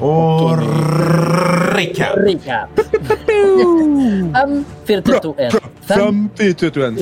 [0.00, 0.58] Og
[1.76, 2.16] recap.
[2.16, 2.68] Recap.
[4.34, 5.50] Fem, fire, tre, to, én.
[5.80, 6.98] Fem, fire, tre, to, én.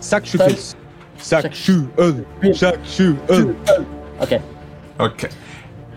[0.00, 0.76] Seks, sju pils.
[1.18, 2.24] Seks, sju øl.
[2.54, 3.54] Seks, sju øl.
[4.20, 4.32] OK.
[4.98, 5.30] okay.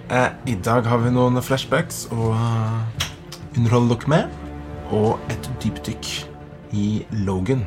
[0.09, 3.07] Eh, I dag har vi noen flashbacks å uh,
[3.55, 4.43] underholde dere med.
[4.95, 6.11] Og et dypdykk
[6.75, 6.87] i
[7.27, 7.63] Logan.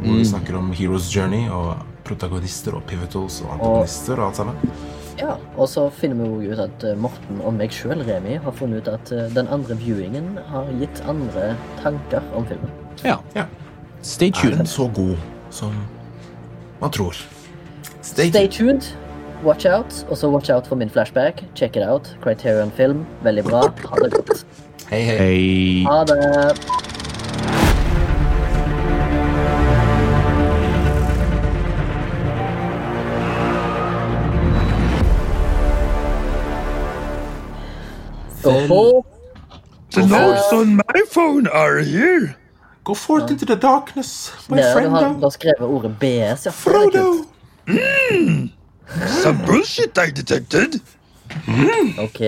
[0.00, 4.89] Hvor vi snakker om Heroes Journey og protagonister og pivotals og antagonister og alt sammen.
[5.20, 8.54] Ja, og så finner vi jo ut at eh, Morten og meg sjøl, Remi, har
[8.56, 11.50] funnet ut at eh, den andre viewingen har gitt andre
[11.82, 12.70] tanker om filmen.
[13.04, 13.18] Ja.
[13.36, 13.44] Ja.
[14.02, 14.54] Stay tuned.
[14.54, 15.16] Er den så god
[15.50, 15.74] som
[16.80, 17.16] man tror?
[18.00, 18.80] Stay Stay tuned.
[18.80, 18.96] tuned.
[19.44, 20.06] Watch out.
[20.08, 21.44] Og så watch out for min flashback.
[21.54, 22.16] Check it out.
[22.22, 23.06] Criterion Film.
[23.22, 23.60] Veldig bra.
[23.60, 24.46] Ha det godt.
[24.90, 25.16] Hei, hei.
[25.18, 25.84] Hei.
[25.88, 26.89] Ha det.
[38.42, 39.04] Vel- for
[39.92, 42.34] The notes on my phone are here.
[42.84, 44.90] Go forth into the darkness, my Ja, du friend.
[44.94, 46.50] har, du har skrevet ordet BS, ja.
[46.50, 47.24] Frodo.
[49.22, 50.80] Some bullshit I detected.
[51.98, 52.20] Ok.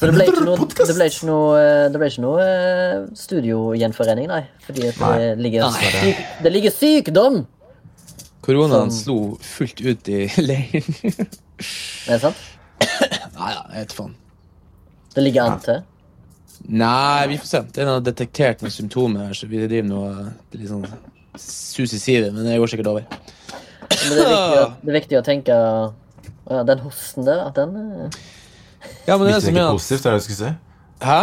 [0.00, 3.00] Så det ble ikke noe, det ble ikke noe, eh, det ble ikke noe eh,
[3.20, 4.42] studiogjenforening, nei.
[4.64, 5.42] Fordi at det Nei.
[5.44, 7.40] ligger, syk, det ligger sykdom!
[8.40, 10.96] Koronaen slo fullt ut i leiren.
[12.08, 12.40] Er det sant?
[12.80, 14.14] Nei da, jeg vet faen.
[15.14, 15.80] Det ligger an til.
[16.68, 17.60] Nei, vi får se.
[17.72, 20.10] Det er noe detektert med symptomer her, så vi driver noe
[20.50, 20.86] det er litt sånn
[21.40, 23.06] sus i sivet, men det går sikkert over.
[23.90, 25.54] Men det er viktig, å- det er viktig å tenke
[26.50, 28.18] ja, Den hosten der, at den eh,
[29.06, 30.52] Ja, men det er Viktig å tenke er positivt, er det du skulle si?
[31.06, 31.18] Hæ?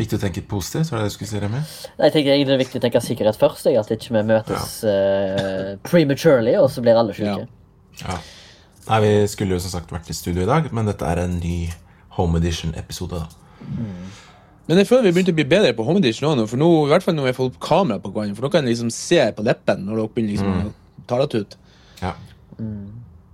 [0.00, 1.60] Viktig å tenke positivt, var det det du skulle si, Remi?
[1.60, 3.66] Nei, Jeg tenker egentlig det er viktig å tenke sikkerhet først.
[3.66, 7.46] Jeg, at ikke vi møtes eh, prematurely, og så blir alle syke.
[7.46, 8.06] Ja.
[8.06, 8.18] Ja.
[8.88, 11.38] Nei, vi skulle jo som sagt vært i studio i dag, men dette er en
[11.42, 11.56] ny
[12.18, 13.26] Home Edition-episode, da.
[14.70, 16.90] Men jeg føler vi begynte å bli bedre på home edition nå, for nå, i
[16.92, 18.92] hvert fall når jeg får fått opp kamera på gangen, for nå kan jeg liksom
[18.94, 21.56] se på leppen når dere begynner liksom å tale det ut.
[22.00, 22.12] Ja.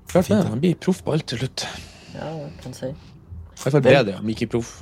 [0.08, 1.66] Klart det, man blir proff på alt til slutt.
[2.14, 2.30] Ja,
[2.62, 2.88] kan si.
[2.88, 4.72] I hvert fall bedre, om ikke proff.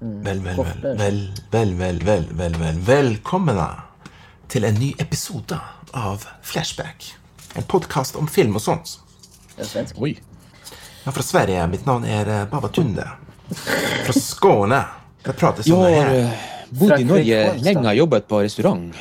[0.00, 1.22] Vel, vel, vel, vel,
[1.52, 2.82] vel, vel, vel, vel, vel.
[2.88, 3.70] Velkommen da
[4.50, 5.60] til en ny episode
[5.92, 7.10] av Flashback.
[7.60, 8.96] En podkast om film og sånt.
[9.52, 10.00] Det er svensk.
[10.00, 10.14] Oi.
[11.04, 11.66] Er fra Sverige.
[11.68, 13.04] Mitt navn er Baba Babatunde.
[13.50, 14.80] Fra Skåne.
[15.26, 16.14] Jeg prater Jeg sånn har her.
[16.14, 18.94] eh, bodd i Norge lenge, har jobbet på restaurant.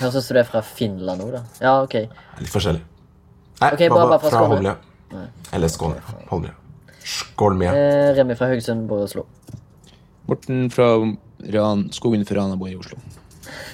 [0.00, 1.42] Høres ut som du er fra Finland òg, da.
[1.60, 1.94] Ja, OK.
[2.40, 2.80] Litt forskjellig.
[3.60, 4.48] Nei, Ok, bare- bare fra fra Skåne.
[4.48, 4.76] Holmlia.
[5.52, 6.00] Eller Skåne.
[6.30, 6.54] Holmlia.
[7.04, 7.72] Skålmia.
[7.74, 9.26] Eh, Remi fra Haugesund bor i Oslo.
[10.26, 10.86] Morten fra
[11.52, 12.96] Ran, Skogen for Rana bor i Oslo.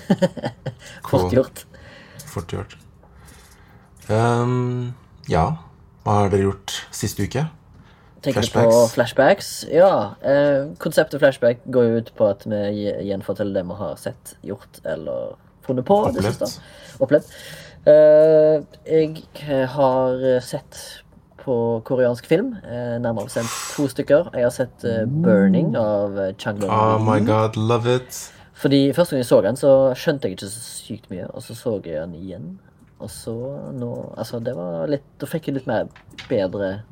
[1.11, 1.65] Fort gjort.
[2.27, 2.77] Fort gjort.
[4.09, 4.95] Um,
[5.29, 5.57] ja.
[6.05, 7.45] Hva har dere gjort siste uke?
[8.21, 8.95] Tenker du på Flashbacks?
[8.95, 9.51] flashbacks?
[9.73, 10.15] Ja.
[10.21, 14.83] Eh, konseptet flashback går jo ut på at vi gjenforteller det vi har sett, gjort
[14.85, 16.03] eller funnet på.
[17.01, 17.31] Opplevd.
[17.89, 20.83] Eh, jeg har sett
[21.45, 24.31] på koreansk film, eh, nærmere bestemt to stykker.
[24.35, 28.33] Jeg har sett eh, 'Burning' av eh, Chang Long Oh my god, love it.
[28.55, 31.31] Fordi Første gang jeg så den, så skjønte jeg ikke så sykt mye.
[31.35, 32.59] Og så så jeg den igjen.
[33.01, 33.33] Og så
[33.73, 35.89] nå Altså, det var litt Da fikk jeg litt mer
[36.29, 36.83] bedre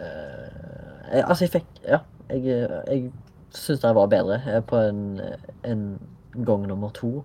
[0.00, 2.00] jeg- Altså, jeg fikk Ja.
[2.30, 2.44] Jeg,
[2.86, 3.12] jeg
[3.50, 5.20] syns den var bedre eh, på en,
[5.64, 5.98] en
[6.44, 7.24] gang nummer to.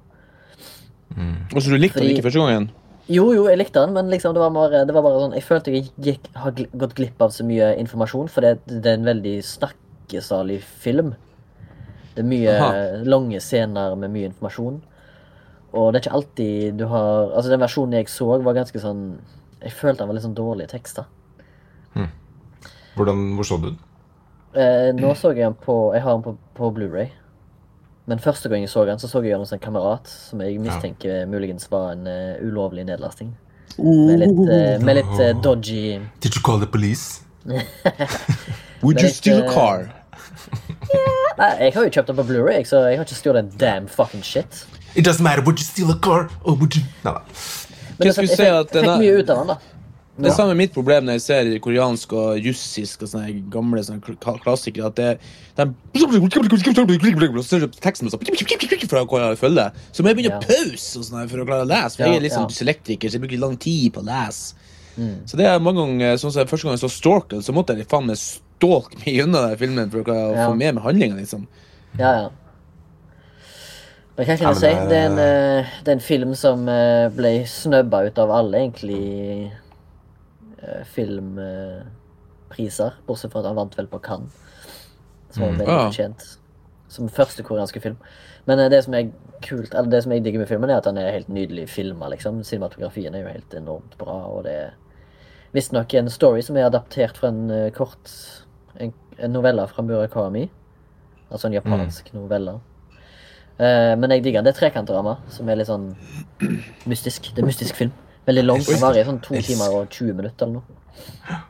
[1.53, 2.72] Og så du likte den ikke første gangen?
[3.08, 5.44] Jo, jo, jeg likte den, men liksom det var bare, det var bare sånn Jeg
[5.46, 9.06] følte jeg gikk, har gått glipp av så mye informasjon, for det, det er en
[9.06, 11.13] veldig snakkesalig film.
[12.16, 13.03] Det er mye Aha.
[13.06, 14.81] lange scener med mye informasjon.
[15.75, 19.19] Og det er ikke alltid du har Altså, den versjonen jeg så, var ganske sånn
[19.62, 21.06] Jeg følte den var litt sånn dårlige tekster.
[22.95, 23.79] Hvordan, hvor så du den?
[24.56, 27.09] Eh, nå så jeg den på Jeg har den på, på Blu-ray
[28.07, 30.59] Men første gang jeg så den, så så jeg den hos en kamerat som jeg
[30.61, 33.33] mistenker muligens var en uh, ulovlig nedlasting.
[33.79, 37.22] Med litt, uh, med litt uh, dodgy Did you call the police?
[38.83, 39.89] Would you steal a car?
[41.39, 43.88] Nei, jeg har jo kjøpt den på Blu-ray, så jeg har ikke stjålet en damn
[43.91, 44.63] fucking shit.
[44.95, 46.30] It doesn't matter, would you steal a car?
[46.44, 46.83] Or would you...
[47.03, 47.24] Nei, nei.
[47.98, 49.75] Men Jeg jeg, jeg, fikk, mye ut av den, da.
[50.17, 54.15] Det er samme mitt problem når jeg ser koreansk og russisk og sånne gamle sånne
[54.44, 54.88] klassikere.
[54.88, 55.19] At det,
[55.57, 55.65] de,
[57.83, 58.07] teksten
[58.88, 59.65] for å følge.
[59.91, 60.39] Så må jeg begynne Ja.
[60.39, 61.97] å pause og sånn for å klare å lese.
[61.97, 62.47] For jeg er liksom ja.
[62.47, 64.56] dyslektiker, så jeg bruker lang tid på å lese.
[65.27, 67.85] Så det er mange ganger, sånn som Første gang jeg så Storkel, så måtte jeg
[67.91, 70.47] faen meg stalke meg gjennom den filmen for å klare å Ja.
[70.47, 71.15] få med meg handlinga.
[71.19, 71.47] Liksom.
[72.00, 72.29] Ja, ja.
[74.17, 74.62] Men hva kan jeg si?
[74.62, 78.31] det- Det er en, eh, det er en film som eh, ble snøbba ut av
[78.31, 79.51] alle, egentlig,
[80.65, 81.38] eh, film...
[81.39, 81.85] eh,
[82.56, 84.31] priser, bortsett fra at han vant vel på Cannes.
[85.33, 85.57] Som var Mm.
[85.59, 86.25] veldig fortjent.
[86.88, 87.97] Som første koreanske film.
[88.45, 89.09] Men eh, det som er
[89.41, 92.07] kult, eller det som jeg digger med filmen, er at den er helt nydelig filma.
[92.13, 92.44] Liksom.
[92.44, 94.69] Cinematografien er jo helt enormt bra, og det er
[95.53, 98.13] visstnok en story som er adaptert fra en eh, kort
[98.79, 100.50] en, en novelle fra Murakami.
[101.31, 102.59] Altså en japansk novelle.
[103.59, 104.45] Uh, men jeg digger den.
[104.45, 105.95] Det er trekantdrama, som er litt sånn
[106.85, 107.31] mystisk.
[107.33, 107.91] Det er mystisk film.
[108.25, 108.63] Veldig lang.
[108.66, 111.44] Den varer i sånn to timer og 20 minutter eller noe.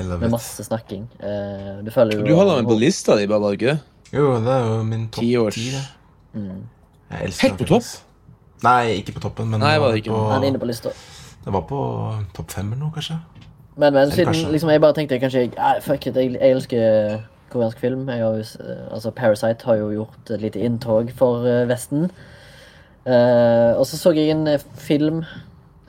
[0.00, 0.30] Med it.
[0.32, 1.08] masse snakking.
[1.22, 3.80] Uh, du føler jo Du holder meg på lista di, bare, ikke det?
[4.14, 5.36] Jo, det er jo min topp Ti ti.
[5.38, 5.54] års.
[5.54, 5.82] det.
[6.32, 6.62] Mm.
[7.10, 7.90] Jeg elsker Helt på topp?
[8.62, 10.14] Nei, ikke på toppen, men Nei, var det ikke.
[10.14, 10.90] på, Han er inne på lista.
[11.44, 11.80] det var på
[12.36, 13.18] topp fem eller noe, kanskje.
[13.76, 17.20] Men, men siden kanskje- liksom, jeg bare tenkte kanskje jeg, Fuck it, jeg, jeg elsker
[17.50, 18.08] koreansk film.
[18.08, 22.10] Jeg har eh, altså Parasite har jo gjort et lite inntog for eh, Vesten.
[23.06, 24.46] Uh, og så så jeg en
[24.76, 25.22] film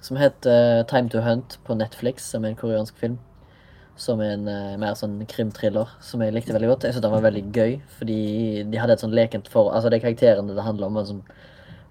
[0.02, 3.20] som heter Time to Hunt på Netflix, som er en koreansk film.
[4.02, 6.88] Som er en uh, mer sånn krimthriller som jeg likte veldig godt.
[6.88, 8.22] Jeg synes den var veldig gøy, fordi
[8.66, 9.70] de hadde et sånn lekent for...
[9.70, 11.22] Altså, det er karakterene det handler om, en sånn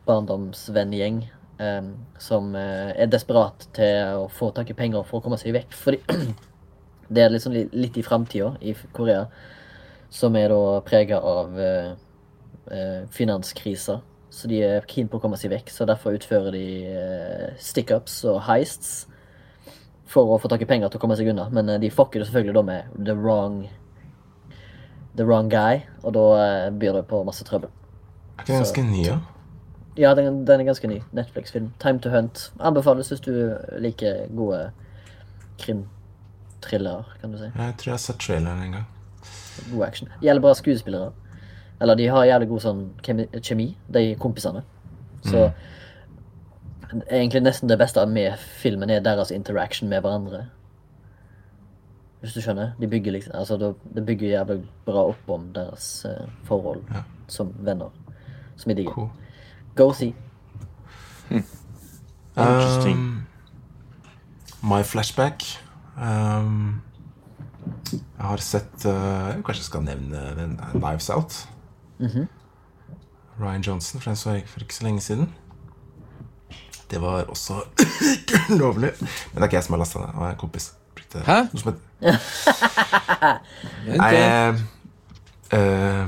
[0.09, 1.23] barndomsvenngjeng
[1.63, 5.55] um, som uh, er desperat til å få tak i penger for å komme seg
[5.55, 5.79] vekk.
[5.79, 6.03] Fordi
[7.15, 9.29] det er liksom li- litt i framtida i Korea,
[10.11, 11.93] som er da prega av uh,
[12.75, 14.01] uh finanskrisa.
[14.31, 18.21] Så de er keen på å komme seg vekk, så derfor utfører de eh, stick-ups
[18.31, 19.09] og heists
[20.11, 21.49] for å få tak i penger til å komme seg unna.
[21.51, 23.65] Men eh, de fucker det selvfølgelig da med the wrong
[25.19, 27.73] the wrong guy, og da eh, byr det på masse trøbbel.
[28.39, 29.19] Er ikke den ganske ny, ja?
[29.99, 31.01] Ja, den, den er ganske ny.
[31.13, 31.73] Netflix-film.
[31.83, 32.53] Time to Hunt.
[32.61, 33.33] Anbefales hvis du
[33.83, 34.71] liker gode
[35.61, 37.51] krimthrillere, kan du si.
[37.51, 38.87] Jeg tror jeg har sett traileren en gang.
[39.73, 40.09] God action.
[40.23, 41.11] Jævlig bra skuespillere.
[41.81, 42.81] Eller de har jævlig god sånn
[43.41, 44.63] kjemi, de kompisene.
[45.25, 45.51] Så
[47.11, 50.47] egentlig nesten det beste med filmen er deres interaction med hverandre.
[52.21, 52.75] Hvis du skjønner?
[52.81, 57.03] De bygger liksom, altså det, det bygger jævlig bra opp om deres uh, forhold Ja.
[57.29, 57.89] som venner.
[58.57, 58.93] Som jeg digger.
[58.93, 59.09] Cool.
[59.77, 60.13] Go see.
[62.37, 62.97] Interesting.
[62.97, 63.27] Um,
[64.63, 65.43] my flashback
[65.97, 66.81] um,
[67.93, 71.49] Jeg har sett uh, Jeg skal nevne den uh, Knives Out.
[73.41, 75.33] Ryan Johnson, for den så jeg for ikke så lenge siden.
[76.91, 78.91] Det var også ikke ulovlig.
[79.01, 80.07] Men det er ikke jeg som har lasta ned.
[80.13, 80.73] Det var en kompis.
[80.95, 81.37] Brukte Hæ?
[81.53, 81.81] noe som heter
[84.01, 84.49] Nei, ja.
[85.55, 86.07] eh,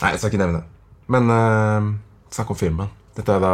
[0.00, 0.66] nei, jeg skal ikke nevne det.
[1.08, 1.82] Men uh,
[2.30, 2.88] snakk om filmen.
[3.16, 3.52] Dette er da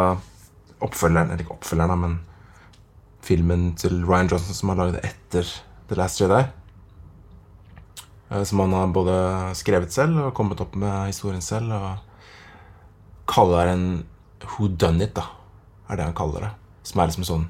[0.84, 2.12] oppfølgeren, eller ikke oppfølgeren, men
[3.24, 5.44] filmen til Ryan Johnson som har laget det etter
[5.88, 6.42] The Last Jedi.
[8.34, 9.14] Eh, som han har både
[9.54, 11.72] skrevet selv og kommet opp med historien selv.
[11.72, 13.86] Og kaller det en
[14.44, 15.28] who done it, da.
[15.88, 16.52] Er det han kaller det.
[16.84, 17.44] Som er liksom sånn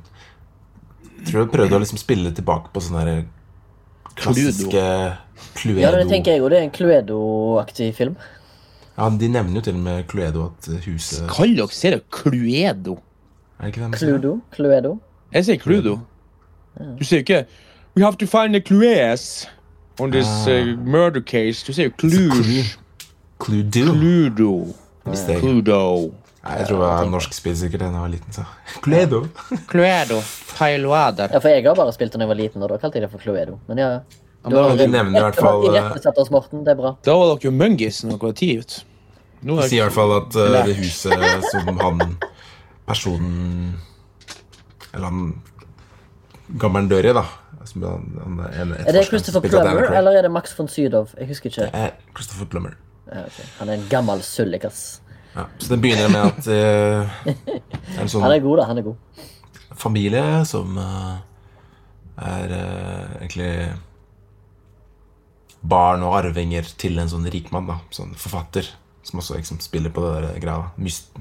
[1.18, 3.24] Jeg tror jeg prøvde å liksom spille tilbake på sånn der
[4.14, 4.82] klassiske
[5.54, 5.80] Cluedo.
[5.82, 6.50] Ja, det tenker jeg òg.
[6.52, 8.14] Det er en Cluedo-aktig film.
[8.94, 12.98] Ja, De nevner jo til og med Cluedo at huset Kall dere serien Cluedo.
[13.58, 14.12] Er det ikke det de sier?
[14.12, 14.34] Cluedo.
[14.54, 14.92] Cluedo.
[15.34, 15.96] Jeg sier Cluedo.
[16.98, 17.44] Du sier ikke
[17.96, 19.46] We have to find the clues
[20.00, 21.62] on this uh, murder case.
[21.66, 22.64] Du sier jo Clue.
[23.38, 24.74] Cluedo.
[25.06, 26.12] Er- Cluedo.
[26.44, 28.32] Nei, jeg tror det var norsk spill sikkert da jeg var liten.
[28.36, 28.44] så
[28.84, 29.22] Cluedo.
[29.70, 30.18] Cluedo.
[30.58, 31.30] Pailoader.
[31.32, 33.12] Ja, for jeg har bare spilt da jeg var liten, og da kalte jeg det
[33.14, 33.56] for Cluedo.
[33.68, 33.88] Men ja,
[34.44, 36.64] men da var De nevner i hvert fall Du har eh, irettesatt oss, Morten.
[36.66, 36.92] Det er bra.
[37.06, 38.50] Da var dere jo Mungis når dere var ti.
[38.60, 38.76] ut.
[39.40, 39.48] du.
[39.48, 41.98] Nå er sier i hvert fall at uh, det huset som han
[42.88, 43.74] personen
[44.94, 45.24] Eller han
[46.60, 47.24] gammelen dør i, da
[47.68, 51.08] som han, han, en, Er det Christopher Plummer, eller er det Max von Sydow?
[51.18, 51.68] Jeg husker ikke.
[51.68, 52.76] Det er Christopher Plummer.
[53.06, 53.46] Ja, okay.
[53.58, 54.82] Han er en gammel sullikas.
[55.34, 55.46] Ja.
[55.58, 58.68] Så det begynner med at uh, er en sånn Han er god, da.
[58.70, 59.24] Han er god.
[59.74, 61.16] familie som uh,
[62.22, 63.50] er uh, egentlig
[65.64, 67.80] barn og arvinger til en sånn rik mann, da.
[67.94, 68.68] Sånn forfatter.
[69.04, 70.70] Som også liksom spiller på det der greia.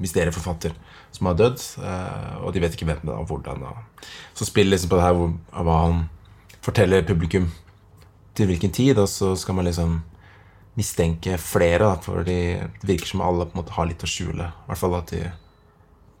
[0.00, 0.72] Mysterieforfatter
[1.14, 1.60] som har dødd.
[1.84, 3.62] eh, og de vet ikke hvem det er, og hvordan.
[3.62, 4.06] Og.
[4.34, 6.08] Så spiller liksom på det her hvor, hva han
[6.64, 7.50] forteller publikum
[8.34, 10.00] til hvilken tid, og så skal man liksom
[10.74, 14.48] mistenke flere, da, for det virker som alle på en måte har litt å skjule.
[14.50, 15.24] I hvert fall at de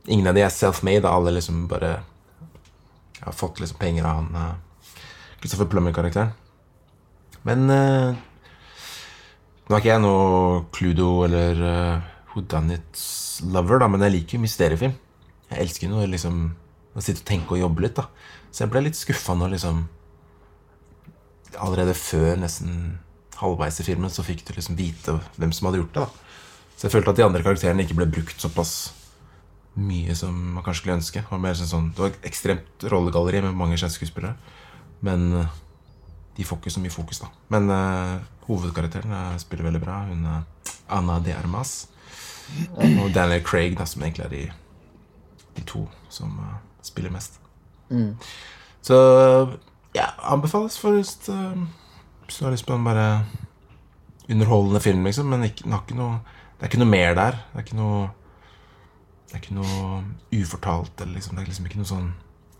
[0.04, 1.94] Ingen av de er self-made, alle liksom bare
[3.24, 4.90] har fått liksom penger av han uh,
[5.40, 6.34] Christopher Plummer-karakteren.
[7.48, 8.18] Men eh,
[9.64, 14.92] Nå er ikke jeg noe Cluedo eller uh, Whodunit-lover, da, men jeg liker jo mysteriefilm.
[15.48, 16.50] Jeg elsker noe liksom
[16.92, 17.96] å sitte og tenke og jobbe litt.
[17.96, 18.04] da
[18.52, 19.86] Så jeg ble litt skuffa når liksom
[21.60, 22.98] Allerede før nesten
[23.38, 26.04] halvveis i filmen så fikk du liksom vite hvem som hadde gjort det.
[26.04, 28.92] da Så jeg følte at de andre karakterene ikke ble brukt såpass
[29.74, 31.22] mye som man kanskje skulle ønske.
[31.22, 34.34] Det var, mer sånn, det var ekstremt rollegalleri med mange kjente.
[35.04, 35.56] Men eh,
[36.36, 37.30] de får ikke så mye fokus, da.
[37.54, 40.00] Men uh, hovedkarakteren eh, spiller veldig bra.
[40.08, 40.46] Hun er
[40.94, 41.74] Anna de Armas.
[42.76, 44.42] Og Daniel Craig, da, som egentlig er de,
[45.56, 47.38] de to som uh, spiller mest.
[48.84, 48.96] Så
[49.94, 51.64] ja, anbefales for hvis, eh,
[52.26, 53.24] hvis du har lyst på en bare
[54.28, 55.30] underholdende film, liksom.
[55.30, 56.20] Men ikke, noe,
[56.56, 57.40] det er ikke noe mer der.
[57.52, 58.04] Det er ikke noe
[59.24, 61.00] Det er ikke noe ufortalt.
[61.00, 62.12] Eller liksom, det er liksom ikke noe sånn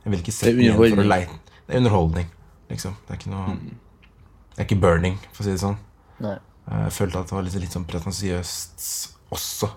[0.04, 1.36] Jeg vil ikke se Det igjen for å leite
[1.66, 2.32] Det er underholdning,
[2.72, 2.96] liksom.
[3.04, 5.78] Det er ikke noe Det er ikke burning, for å si det sånn.
[6.24, 6.36] Nei.
[6.64, 8.84] Jeg følte at det var litt, litt sånn pretensiøst
[9.34, 9.68] også.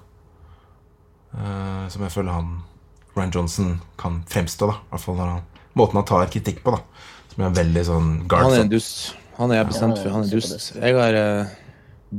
[1.33, 2.51] Uh, som jeg føler han
[3.17, 4.77] Ryan Johnson kan fremstå, da.
[4.77, 5.47] I hvert fall når han,
[5.79, 7.07] måten han tar kritikk på, da.
[7.37, 9.01] Som er veldig sånn guard Han er en dust.
[9.37, 10.09] Han er jeg bestemt for.
[10.09, 10.71] Han er dust.
[10.73, 11.51] Jeg har uh,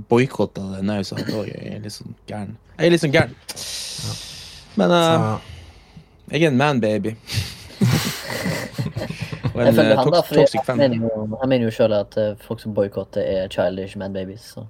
[0.06, 2.52] boikotta det han også er litt sånn gæren.
[2.78, 3.34] Jeg er litt sånn gæren.
[4.78, 5.42] Men uh,
[6.30, 7.16] jeg er en man-baby.
[9.58, 10.78] Og Jeg en uh, fordi toxic fan.
[10.78, 14.52] mener jo, jo selv at eh, folk som boikotter, er childish man babies.
[14.54, 14.62] Så.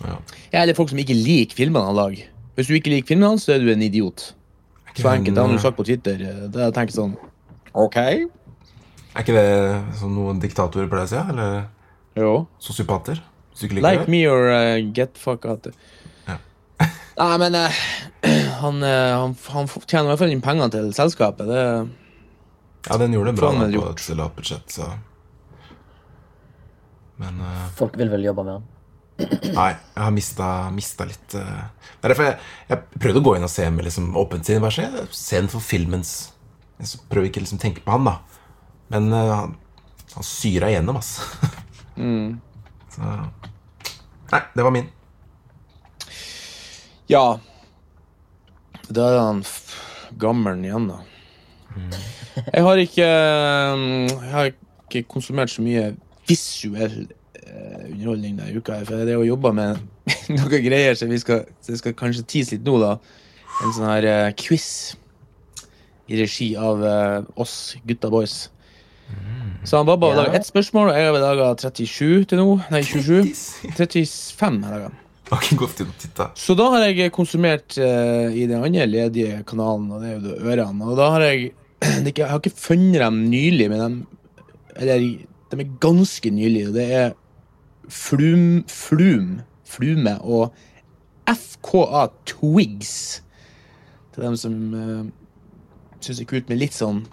[0.00, 0.16] ja.
[0.54, 2.30] Jeg er litt folk som ikke liker filmene han lager.
[2.56, 4.30] Hvis du ikke liker filmene hans, så er du en idiot.
[4.96, 5.36] Så enkelt.
[5.36, 6.16] Det har du sagt på Twitter.
[6.30, 7.12] eh, Det jeg tenker sånn
[7.76, 7.98] OK.
[9.12, 11.20] Er ikke det som noen diktatorer pleier å si?
[11.20, 11.68] Eller
[12.16, 12.32] Jo.
[12.62, 13.20] sosiopater?
[13.60, 15.66] Like me or uh, get fuck out.
[16.26, 16.38] Ja.
[17.20, 17.80] Nei, men uh,
[18.62, 21.50] han, eh, han, han tjener i hvert fall inn pengene til selskapet.
[21.50, 21.64] Det,
[22.88, 24.88] Ja, den gjorde det bra da, på et lavt budsjett, så
[27.20, 28.68] Men uh, Folk vil vel jobbe med han.
[29.58, 31.34] Nei, jeg har mista, mista litt
[32.02, 32.38] derfor jeg,
[32.72, 34.64] jeg prøvde å gå inn og se med liksom åpent sinn.
[34.64, 36.32] Bare se, se den for filmens
[36.80, 38.16] Jeg så prøver ikke liksom tenke på han, da.
[38.92, 39.54] Men eh, han,
[40.14, 41.16] han syra igjennom, ass.
[42.92, 43.08] Så
[44.32, 44.86] Nei, det var min.
[47.12, 47.38] ja.
[48.92, 49.42] Da er han
[50.20, 50.98] gammelen igjen, da.
[52.52, 55.90] Jeg har ikke eh, Jeg har ikke konsumert så mye
[56.28, 57.06] visuell
[57.40, 58.80] eh, underholdning denne uka.
[58.88, 59.80] For det å jobbe med
[60.36, 62.96] noen greier som vi skal, så skal kanskje tease litt nå, da.
[63.62, 64.68] En sånn her eh, quiz
[66.12, 66.82] i regi av
[67.40, 68.48] oss gutta boys.
[69.64, 72.48] Så han Babba har laga ett spørsmål, og jeg har laga 37 til nå.
[72.72, 73.30] Nei, 27.
[73.78, 74.90] 35 har jeg laga.
[76.36, 80.24] Så da har jeg konsumert uh, i den andre ledige kanalen, og det er jo
[80.26, 80.88] det ørene.
[80.90, 81.52] Og da har jeg
[82.06, 84.42] Jeg har ikke funnet dem nylig, men de,
[84.76, 85.06] eller,
[85.50, 86.68] de er ganske nylige.
[86.68, 87.08] Og det er
[87.88, 90.52] Flum, Flum, Flume og
[91.26, 93.22] FKA Twigs.
[94.14, 95.02] Til dem som uh,
[96.02, 97.04] syns det er kult med litt sånn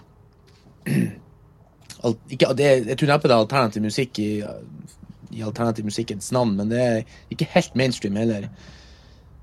[2.03, 4.31] alt, ikke, det, Jeg tror neppe det er alternativ musikk i,
[5.35, 6.99] i alternativ musikkens navn, men det er
[7.33, 8.49] ikke helt mainstream heller.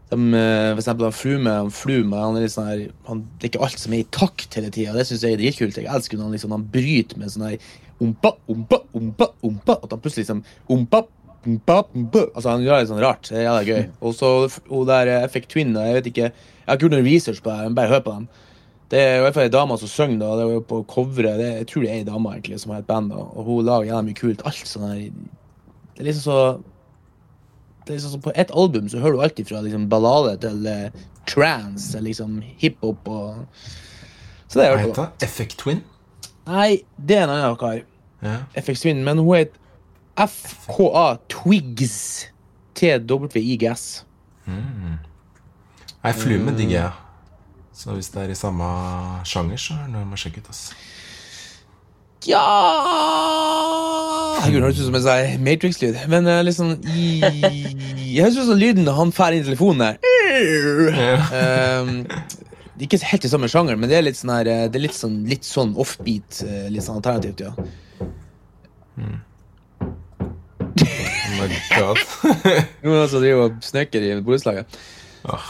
[0.06, 3.52] De, eh, for eksempel Flume, han Flume han er litt sånn her, han, Det er
[3.54, 4.94] ikke alt som er i takt hele tida.
[4.94, 5.80] Det syns jeg er dritkult.
[5.82, 7.58] Jeg elsker når han liksom, han bryter med sånn her
[8.02, 9.78] ompa, ompa, ompa, ompa.
[9.82, 11.02] At han plutselig liksom ompa,
[11.46, 12.26] ompa, ompa.
[12.34, 13.28] Altså Han gjør det sånn rart.
[13.30, 13.84] Det er jævla gøy.
[14.00, 14.32] Og så
[14.70, 15.74] hun der eh, Effect Twin.
[15.74, 18.16] Jeg vet ikke, jeg har ikke gjort noe research på det, men bare hør på
[18.18, 18.28] dem.
[18.90, 20.28] Det er i hvert fall ei dame som synger, da.
[20.38, 21.40] Det er jo på coveret.
[21.40, 23.24] Det, jeg tror det er ei dame egentlig som har et band, da.
[23.24, 24.44] og hun lager gjerne mye kult.
[24.46, 25.00] Alt sånn her
[25.96, 26.38] Det er liksom så
[27.86, 30.66] det er liksom så På ett album så hører du alt fra liksom ballade til
[30.66, 33.44] eh, trance til liksom hiphop og
[34.48, 35.26] Så det er jo heter det?
[35.28, 35.84] Effect Twin?
[36.46, 37.80] Nei, det er en annen kar.
[38.22, 38.36] Ja.
[38.54, 39.04] FX Twin.
[39.06, 39.58] Men hun heter
[40.16, 42.26] FKA Twigs.
[42.76, 44.04] TWIGS.
[44.46, 47.05] Nei, Flume digger jeg.
[47.76, 48.66] Så hvis det er i samme
[49.28, 50.48] sjanger, så er det noe å sjekke ut.
[50.48, 50.72] Altså.
[52.26, 52.40] Ja
[54.40, 55.98] Herregud, det høres ut som en sånn Matrix-lyd.
[56.10, 59.96] Men uh, sånn i Jeg høres ut som lyden han drar inn i telefonen der.
[61.30, 61.92] Um,
[62.76, 64.84] er ikke helt i samme sjanger, men det er litt sånn her eh, Det er
[64.84, 66.42] litt sånn, litt sånn offbeat.
[66.44, 67.52] eh, Litt sånn alternativt, ja.
[70.76, 72.00] Oh my god.
[72.84, 74.76] Noen som driver og snekrer i borettslaget.
[75.28, 75.46] Ah.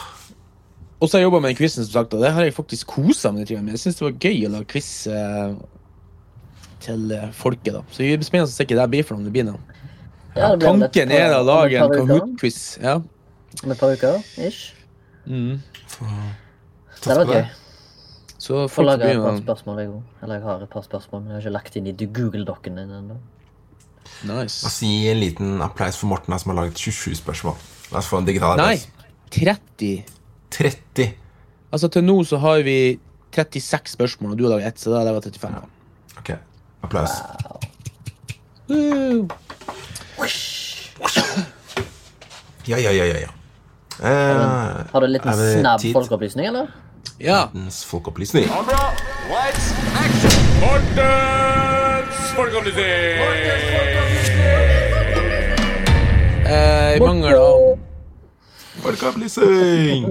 [0.97, 2.95] Og så har jeg jobba med den quizen, som sagt, og det har jeg faktisk
[2.95, 3.75] kosa meg litt med.
[3.77, 5.51] Jeg syns det var gøy å lage quiz eh,
[6.87, 7.83] til eh, folket, da.
[7.91, 9.29] Så det blir spennende å se hva det blir for noe.
[9.29, 9.61] Det blir noe.
[10.37, 11.93] Ja, det Tanken er å lage en.
[11.93, 12.59] Kahoot-quiz.
[12.81, 12.97] Ja.
[13.63, 14.73] Om et par uker, ish.
[15.27, 15.61] Mm.
[15.61, 17.47] Det hadde på vært gøy.
[18.47, 20.03] Så folk lage et par spørsmål, jeg òg.
[20.23, 22.99] Eller jeg har et par spørsmål, men jeg har ikke lagt inn i Google-dokken din
[23.03, 23.21] ennå.
[24.25, 24.65] Nice.
[24.65, 27.57] Altså, gi en liten applaus for Morten som har laget 27 spørsmål.
[27.93, 29.11] La oss få en digital Nei, applaus.
[29.37, 30.16] 30.
[30.51, 31.15] 30.
[31.73, 32.99] Altså til nå så har vi
[33.37, 35.69] 36 spørsmål, og du har laget ett, så da er det 35.
[36.19, 36.31] Ok,
[36.83, 37.11] applaus.
[38.69, 39.29] Wow.
[42.67, 43.19] Ja, ja, ja, ja.
[43.21, 43.31] ja.
[44.03, 45.93] Eh, Har du en liten snabb tid?
[45.93, 46.67] folkeopplysning, eller?
[47.21, 47.47] Ja.
[47.53, 48.47] Mortens folkeopplysning.
[48.49, 49.75] Mortens
[52.37, 53.17] folkeopplysning!
[56.97, 57.86] i mangel av
[58.87, 60.05] Folkeopplysning!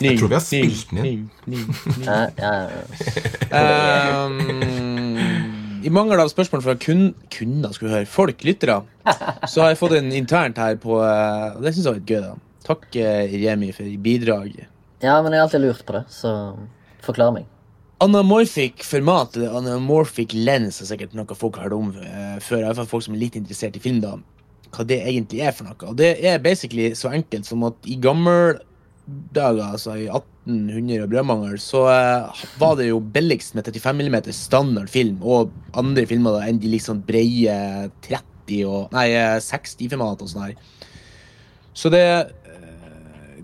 [0.00, 1.22] Jeg tror vi har spilt den inn.
[2.04, 4.24] Ja, ja, ja.
[4.24, 4.34] Um,
[5.84, 8.78] I mangel av spørsmål fra kun, kunder, skulle høre, folk, lyttere,
[9.48, 12.12] så har jeg fått en internt her på eh, og Det syns jeg var litt
[12.12, 12.20] gøy.
[12.24, 12.34] da.
[12.64, 14.54] Takk, eh, Remi, for bidrag.
[15.04, 16.30] ja, men jeg har alltid lurt på det, så
[17.04, 17.48] forklar meg.
[18.04, 22.62] Anamorphic format, eller anamorphic lens, er sikkert noe folk har hørt om eh, før.
[22.62, 24.16] I hvert fall folk som er litt interessert i film, da.
[24.74, 25.90] Hva det egentlig er for noe.
[25.90, 28.58] Og det er basically så enkelt som at i gamle
[29.34, 34.16] dager, altså i 1800 og brødmangel, så eh, var det jo billigst med 35 mm
[34.32, 37.56] standard film, og andre filmer da enn de liksom breie
[38.06, 40.56] 30 og Nei, eh, 60-format og sånn her.
[41.76, 42.30] Så det eh,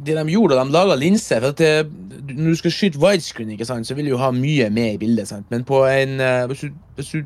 [0.00, 1.90] det de gjorde, de laga linse for at det,
[2.30, 5.00] Når du skal skyte widescreen, ikke sant, så vil du jo ha mye med i
[5.00, 5.28] bildet.
[5.28, 5.48] Sant?
[5.50, 7.24] Men på en hvis, du, hvis du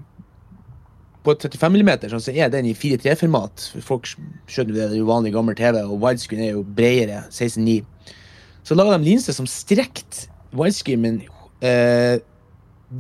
[1.25, 3.71] På 35 mm sånn, så er den i 4.3-format.
[3.85, 7.23] Folk skjønner det, det er jo vanlig gammel TV, og widescreen er jo bredere.
[7.33, 7.81] 16.9.
[8.65, 11.23] Så laga de linser som strekte widescreenen
[11.65, 12.21] eh,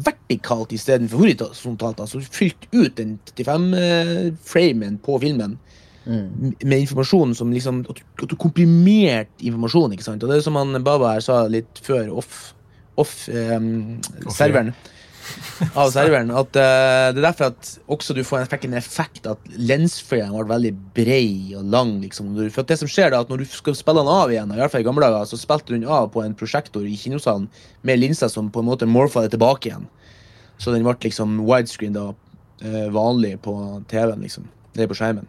[0.04, 2.00] vertikalt istedenfor horisontalt.
[2.00, 5.58] Altså fylt ut den 35-framen på filmen
[6.06, 6.52] Mm.
[6.60, 10.22] med informasjon som liksom At du, du komprimerte informasjon, ikke sant?
[10.22, 12.52] Og det er som han Baba her sa litt før off,
[13.00, 14.74] off ehm, serveren.
[15.80, 16.30] Av serveren.
[16.34, 20.34] At uh, det er derfor at også du får en, fikk en effekt at lensføyen
[20.34, 21.28] ble veldig brei
[21.58, 21.96] og lang.
[22.02, 22.32] liksom.
[22.46, 24.60] For at det som skjer da, at Når du skal spille den av igjen, i
[24.60, 27.48] hvert fall i gamle dager, så spilte du den av på en prosjektor i kinosalen
[27.82, 29.88] med linser som på en måte morfa det tilbake igjen.
[30.58, 32.10] Så den ble liksom widescreen da,
[32.64, 33.56] uh, vanlig på
[33.90, 34.50] TV-en, liksom.
[34.74, 35.26] Det på skjermen.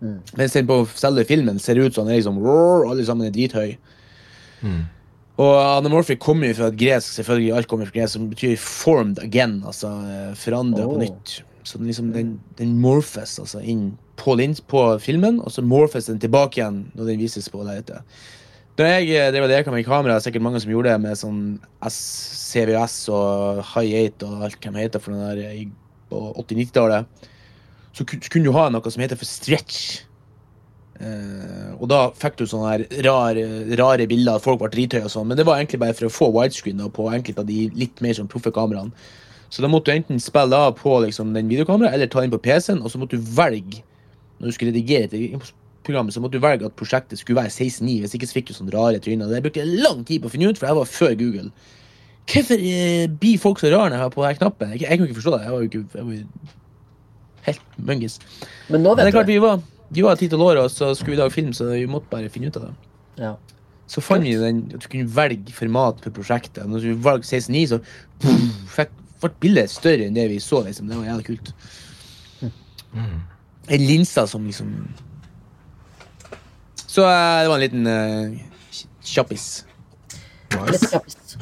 [0.00, 0.16] Mm.
[0.38, 3.34] Mens den på selve filmen ser ut som den er liksom roar, alle sammen er
[3.34, 3.76] drithøy.
[5.40, 9.22] Og anamorphic kommer jo fra et gresk, selvfølgelig alt kommer fra gresk, som betyr 'formed
[9.24, 9.88] again', altså
[10.36, 10.94] forandra oh.
[10.94, 11.40] på nytt.
[11.64, 14.36] Så den, liksom, den, den morphes altså inn på,
[14.68, 18.04] på filmen, og så morphes den tilbake igjen når den vises på lerretet.
[18.80, 21.00] Da jeg eh, drev og leka med kamera, det er sikkert mange som gjorde det
[21.04, 21.40] med sånn
[21.84, 25.72] CVS og High 8 og alt de heter for den der i-
[26.10, 27.06] på 80-90-tallet,
[27.92, 30.04] så kunne du ha noe som heter for stretch.
[31.00, 33.44] Eh, og da fikk du sånne her rare,
[33.80, 36.28] rare bilder, folk var drithøye og sånn, men det var egentlig bare for å få
[36.34, 38.92] widescreen da, på enkelte av de litt mer sånn proffe kameraene.
[39.50, 42.42] Så da måtte du enten spille av på liksom, den videokameraet, eller ta inn på
[42.44, 43.80] PC-en, og så måtte du velge,
[44.38, 45.50] når du skulle redigere et
[45.86, 48.54] program, så måtte du velge at prosjektet skulle være 16.9, hvis ikke så fikk du
[48.58, 49.32] sånne rare tryner.
[49.32, 51.50] Det brukte jeg lang tid på å finne ut, for jeg var før Google.
[52.30, 54.72] Hvorfor uh, blir folk så rare når jeg har på den knappen?
[54.76, 55.42] Jeg, jeg kan ikke forstå det.
[55.42, 56.56] Jeg var jo ikke jeg var
[57.48, 58.18] helt mungis.
[58.68, 61.16] Men nå Men det er klart, vi var, vi var ti-tolv år, og så skulle
[61.16, 62.74] vi lage film, så vi måtte bare finne ut av det.
[63.24, 63.32] Ja.
[63.90, 66.62] Så fant vi den, at du kunne velge format på prosjektet.
[66.70, 67.80] Når vi valgte 16.9, så
[68.76, 70.62] fikk, ble bildet større enn det vi så.
[70.64, 70.86] liksom.
[70.88, 71.50] Det var jævlig kult.
[73.70, 74.70] En linse som liksom
[76.90, 78.38] Så uh, det var en liten uh,
[79.06, 79.44] kjappis.
[80.70, 81.16] Litt kjappis.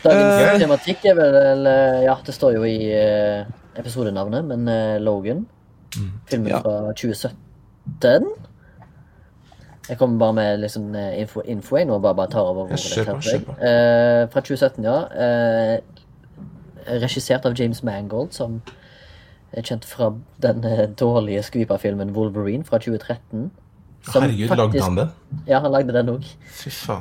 [0.00, 0.58] Dagens Eh.
[0.58, 1.66] tematikk er vel
[2.06, 2.78] Ja, det står jo i
[3.78, 4.96] episodenavnet, men eh,
[6.30, 6.60] Filmen Ja.
[6.62, 8.26] fra 2017.
[9.88, 12.68] Jeg kommer bare med liksom, info, info jeg nå, bare, bare tar over.
[12.76, 13.44] Kjøper.
[13.46, 13.52] på.
[13.58, 14.98] Eh, fra 2017, ja.
[15.10, 15.80] Eh,
[17.00, 18.60] regissert av James Mangold, som
[19.52, 23.50] er kjent fra den eh, dårlige skvipa-filmen Wolverine fra 2013.
[24.02, 25.10] som Herregud, lagde han den?
[25.46, 26.24] Ja, han lagde den òg.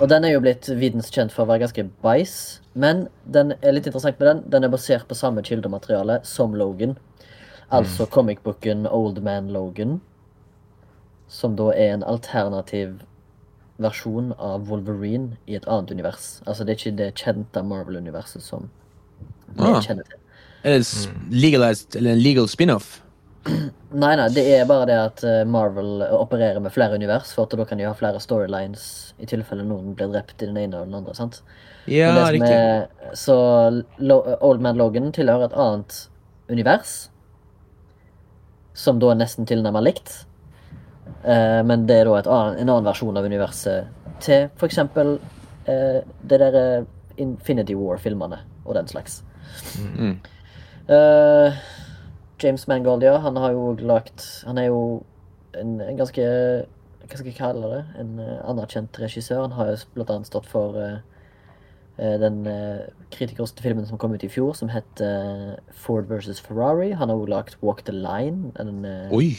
[0.02, 2.60] Og den er jo blitt videnskjent for å være ganske bæsj.
[2.75, 4.41] Men den er litt interessant med den.
[4.52, 6.97] Den er basert på samme kildemateriale som Logan.
[7.72, 10.00] Altså comicbooken Old Man Logan.
[11.30, 13.00] Som da er en alternativ
[13.80, 16.42] versjon av Wolverine i et annet univers.
[16.48, 18.70] Altså det er ikke det kjente Marvel-universet som
[19.56, 19.80] vi Ah.
[19.82, 20.18] kjenner til.
[20.64, 23.02] Er det legalized, eller en legal spin-off?
[23.94, 27.56] Nei, nei, det er bare det at eh, Marvel opererer med flere univers, for at
[27.58, 30.86] da kan de ha flere storylines i tilfelle noen blir drept i den ene og
[30.90, 31.16] den andre.
[31.16, 31.40] sant?
[31.88, 32.50] Ja, riktig.
[32.52, 33.38] er- så
[34.42, 36.10] Old Man Logan tilhører et annet
[36.50, 37.10] univers.
[38.80, 40.13] Som da er nesten tilnærmet likt.
[41.24, 43.89] Eh, men det er da et annet, en annen versjon av universet
[44.24, 45.18] til eksempel
[45.68, 46.00] eh,
[46.32, 46.88] det der eh,
[47.20, 49.22] Infinity War-filmene og den slags.
[49.80, 50.20] Mm.
[50.89, 51.60] Eh,
[52.39, 55.04] James Mangold, ja, han har jo lagt Han er jo
[55.58, 57.82] en, en ganske Hva skal jeg kalle det?
[58.00, 59.48] En eh, anerkjent regissør.
[59.48, 61.00] Han har jo blant annet stått for eh,
[62.00, 66.92] den uh, kritikerste filmen som kom ut i fjor, som het eh, Ford versus Ferrari.
[66.92, 68.52] Han har også lagt Walk the Line.
[68.60, 69.34] En, eh, Oi!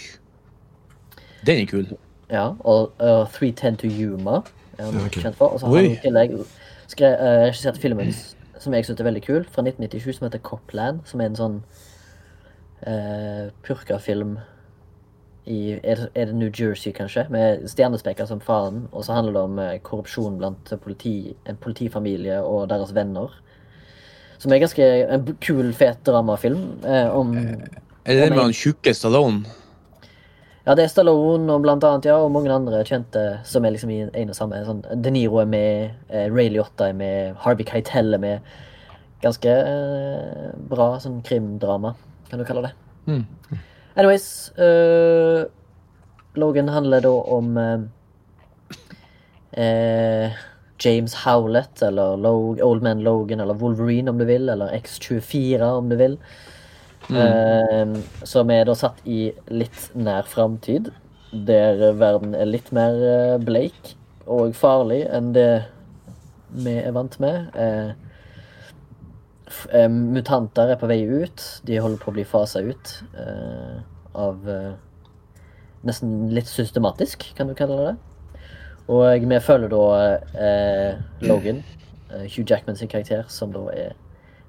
[1.46, 1.86] Den er kul.
[2.30, 4.42] ja, og uh, 310 to Yuma
[4.78, 5.54] er han Den kjent for.
[5.54, 6.34] Og så har han i tillegg
[6.90, 8.12] skre- uh, regissert filmen
[8.60, 11.00] som jeg synes er veldig kul, fra 1997, som heter Copland.
[11.08, 11.56] Som er en sånn
[12.86, 14.36] uh, purkafilm
[15.50, 17.26] i er det, New Jersey, kanskje?
[17.32, 18.84] Med stjernespeker som faren.
[18.92, 23.34] Og så handler det om eh, korrupsjon blant politi, en politifamilie og deres venner.
[24.40, 24.86] Som er ganske
[25.16, 26.62] en kul, fet dramafilm.
[26.86, 29.44] Eh, om Er det den med han tjukke Stallone?
[30.66, 33.90] Ja, det er Stallone og blant annet, ja, og mange andre kjente som er liksom
[33.90, 34.60] i en og samme.
[34.66, 38.52] Sånn, De Niro er med, eh, Ray Liotta er med, Harvey Keitel er med.
[39.24, 41.94] Ganske eh, bra sånn krimdrama,
[42.28, 42.72] kan du kalle det.
[43.08, 43.24] Mm.
[43.96, 45.44] Anyways uh,
[46.38, 47.80] Logan handler da om uh,
[49.52, 50.30] eh,
[50.80, 55.88] James Howlett, eller Log Old Man Logan, eller Wolverine om du vil, eller X24 om
[55.88, 56.18] du vil.
[57.10, 60.92] Eh, som er da satt i litt nær framtid,
[61.32, 63.94] der verden er litt mer eh, bleik
[64.30, 65.64] og farlig enn det
[66.50, 67.50] vi er vant med.
[67.58, 68.09] Eh,
[69.72, 71.42] eh, mutanter er på vei ut.
[71.66, 73.80] De holder på å bli fasa ut uh,
[74.18, 74.72] av uh,
[75.80, 77.92] Nesten litt systematisk, kan du kalle det.
[78.92, 79.84] Og vi følger da
[81.24, 81.62] Logan,
[82.10, 83.94] Hugh Jackman sin karakter, som da er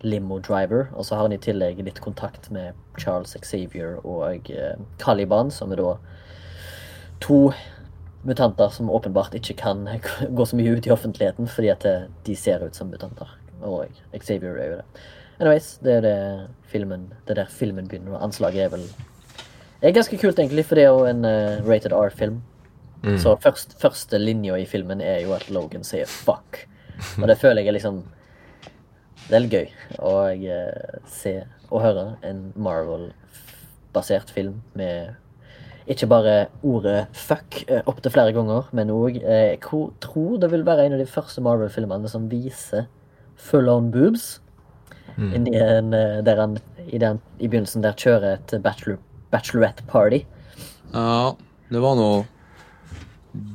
[0.03, 0.89] limo driver.
[0.91, 4.51] Og så har han i tillegg litt kontakt med Charles Xavier og
[4.99, 5.93] Caliban, som er da
[7.23, 7.39] to
[8.27, 9.87] mutanter som åpenbart ikke kan
[10.37, 11.87] gå så mye ut i offentligheten fordi at
[12.27, 13.37] de ser ut som mutanter.
[13.62, 15.04] Og Xavier er jo det.
[15.41, 16.17] Anyways, det er det
[16.69, 18.86] filmen, det er der filmen begynner, og anslaget er vel
[19.82, 22.41] er ganske kult, egentlig, for det er jo en uh, rated R-film.
[23.17, 26.67] Så først, første linja i filmen er jo at Logan sier 'fuck'.
[27.21, 28.04] Og det føler jeg er liksom
[29.30, 29.67] Det er litt gøy
[30.00, 31.34] å uh, se
[31.71, 35.15] og høre en Marvel-basert film med
[35.88, 39.60] ikke bare ordet 'fuck' eh, opptil flere ganger, men òg eh, Jeg
[40.02, 42.86] tror det vil være en av de første Marvel-filmene som viser
[43.41, 44.39] full on boobs.
[45.17, 48.97] Inni en, eh, der han i, den, i begynnelsen der kjører et bachelor,
[49.34, 50.23] bachelorette party.
[50.93, 51.34] Ja,
[51.71, 52.23] det var noe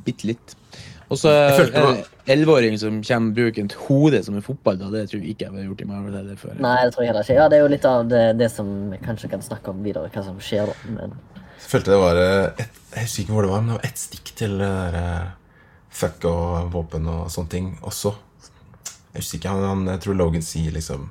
[0.05, 0.55] bitte litt.
[1.07, 4.79] Og så en elleveåring som kommer bruker et hode som en fotball.
[4.81, 4.89] Da.
[4.91, 6.57] Det tror jeg ikke jeg har gjort i Marvel før.
[6.59, 7.37] Nei, det tror jeg heller ikke.
[7.39, 10.11] Ja, det er jo litt av det, det som vi kanskje kan snakke om videre,
[10.11, 10.77] hva som skjer da.
[10.97, 11.15] Men
[11.57, 13.89] Jeg følte det var eh, et, Jeg husker ikke hvor det var, men det var
[13.89, 15.29] ett stikk til det der eh,
[15.97, 18.13] fuck og våpen og sånne ting også.
[19.17, 21.07] Jeg husker ikke, han, han, jeg tror Logan sier liksom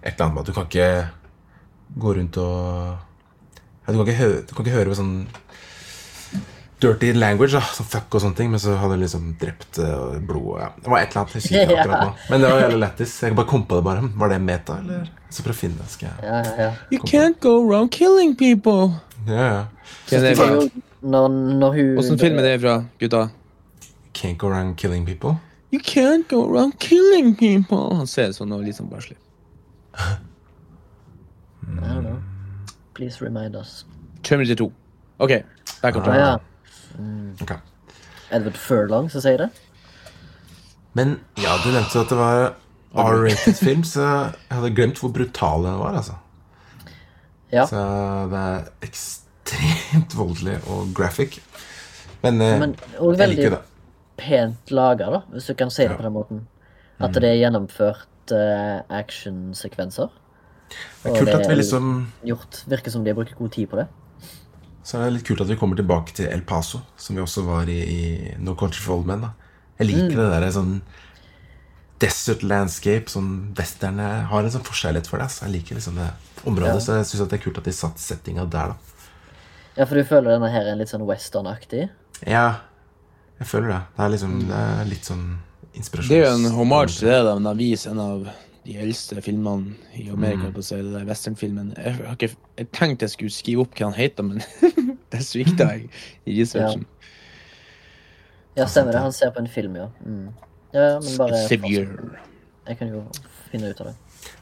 [0.00, 0.90] et eller annet med at du kan ikke
[1.98, 2.60] gå rundt og
[2.94, 5.16] ja, du, kan ikke høre, du kan ikke høre på sånn
[6.80, 10.14] dirty language, da, sånn fuck og sånne ting, men så hadde du liksom drept eh,
[10.30, 10.68] blod ja.
[10.78, 11.34] Det var et eller annet.
[11.34, 12.14] Jeg husker ikke akkurat nå.
[12.30, 13.16] Men det var jævlig lættis.
[13.26, 14.06] Jeg bare kom på det bare.
[14.22, 15.10] Var det meta, eller?
[15.34, 16.70] Så prøv å finne det, skal jeg ja, ja, ja.
[16.94, 18.94] You can't go around killing people.
[19.26, 19.66] Ja, ja.
[21.02, 23.26] Åssen film er det fra, gutta?
[24.14, 25.36] Can't go around killing people.
[25.72, 27.94] You can't go around killing people.
[27.96, 29.16] Han ser sånn og litt sånn barnslig.
[29.94, 30.16] I
[31.86, 32.18] don't know.
[32.94, 33.84] Please remind us.
[34.22, 34.72] Terminator 2.
[35.20, 35.42] OK,
[35.82, 36.18] back on Ja, track.
[36.18, 36.38] ja.
[37.42, 37.52] Ok.
[38.30, 39.50] Edward Furlong som sier det.
[40.94, 42.54] Men ja, du nevnte at det var
[42.94, 45.94] R-rated film, så jeg hadde glemt hvor brutal den var.
[46.00, 46.16] altså.
[47.52, 47.64] Ja.
[47.66, 47.78] Så
[48.30, 51.38] det er ekstremt voldelig og graphic.
[52.22, 53.62] Men, eh, Men og jeg veldig liker det.
[54.20, 56.44] Pent laga, da, hvis du kan si det på den måten.
[57.00, 60.10] At det er gjennomført uh, actionsekvenser.
[60.70, 61.86] Det er kult det at vi liksom
[62.28, 63.88] Gjort, Virker som de har brukt god tid på det.
[64.84, 67.42] Så er det litt kult at vi kommer tilbake til El Paso, som vi også
[67.46, 69.24] var i, i No Country for Old Men.
[69.26, 69.32] da.
[69.80, 70.16] Jeg liker Mm.
[70.20, 70.80] det der sånn
[72.00, 75.28] desert landscape, som westerne har en sånn forkjærlighet for det.
[75.30, 76.10] så Jeg liker liksom det
[76.46, 76.80] området, Ja.
[76.80, 78.76] så jeg syns det er kult at de satt settinga der, da.
[79.76, 81.90] Ja, for du føler denne her er litt sånn westernaktig?
[82.26, 82.60] Ja,
[83.40, 83.80] jeg føler det.
[83.96, 85.24] Det er liksom det er litt sånn
[85.78, 86.12] inspirasjon.
[86.12, 88.28] Det er jo en hommage til det, da, men de viser en av
[88.66, 90.50] de eldste filmene i Amerika.
[90.50, 90.54] Mm.
[90.58, 91.72] på seg, det der westernfilmen.
[91.78, 94.44] Jeg, har ikke, jeg tenkte jeg skulle skrive opp hva han heter, men
[95.12, 95.88] det svikta jeg
[96.28, 96.84] i researchen.
[98.58, 99.02] Ja, stemmer det.
[99.06, 99.88] Han ser på en film, ja.
[100.04, 100.28] Mm.
[100.74, 102.14] Ja, men bare Severe.
[102.68, 103.04] Jeg kan jo
[103.50, 103.96] finne ut av det.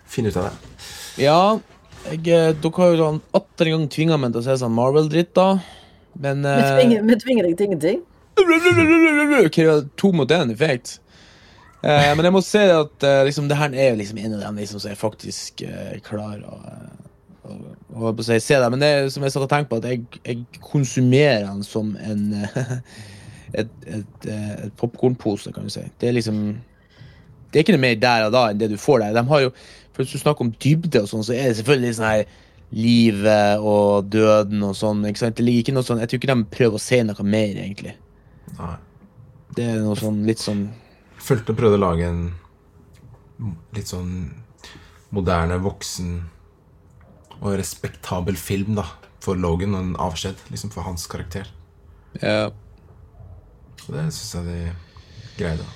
[0.08, 0.76] Finn ut av det.
[1.22, 1.40] Ja,
[2.08, 4.74] jeg, eh, dere har jo sånn atter en gang tvinga meg til å se sånn
[4.74, 5.60] Marvel-dritt, da.
[6.18, 8.06] Men Vi eh, tvinger, vi tvinger deg til ingenting.
[9.54, 10.98] Krev To mot én effekt.
[11.82, 14.56] Eh, men jeg må si at eh, liksom, det her er liksom en av dem
[14.58, 16.56] liksom, som jeg faktisk eh, klarer å,
[17.46, 17.58] å,
[17.94, 18.70] å, å si, se det.
[18.74, 21.94] Men det er som jeg satt og tenkte på, at jeg, jeg konsumerer den som
[22.02, 22.74] en eh,
[23.62, 25.84] et, et, eh, et popkornpose, kan du si.
[26.00, 26.58] Det er liksom
[27.48, 29.14] Det er ikke noe mer der og da enn det du får der.
[29.16, 29.54] De har jo,
[29.92, 32.26] for Hvis du snakker om dybde, og sånn, så er det selvfølgelig sånn her
[32.76, 35.06] livet og døden og sånn.
[35.08, 35.38] ikke sant?
[35.38, 37.94] Det ligger ikke noe sånn, Jeg tror ikke de prøver å si noe mer, egentlig.
[38.58, 38.76] Nei.
[39.56, 40.68] Det er noe sånn litt sånn
[41.18, 42.20] Følte og prøvde å lage en
[43.74, 44.12] litt sånn
[45.14, 46.12] moderne, voksen
[47.40, 48.84] og respektabel film, da.
[49.22, 51.48] for Logan og en avskjed liksom for hans karakter.
[52.22, 52.50] Ja.
[53.88, 54.58] Og det syns jeg de
[55.40, 55.66] greide.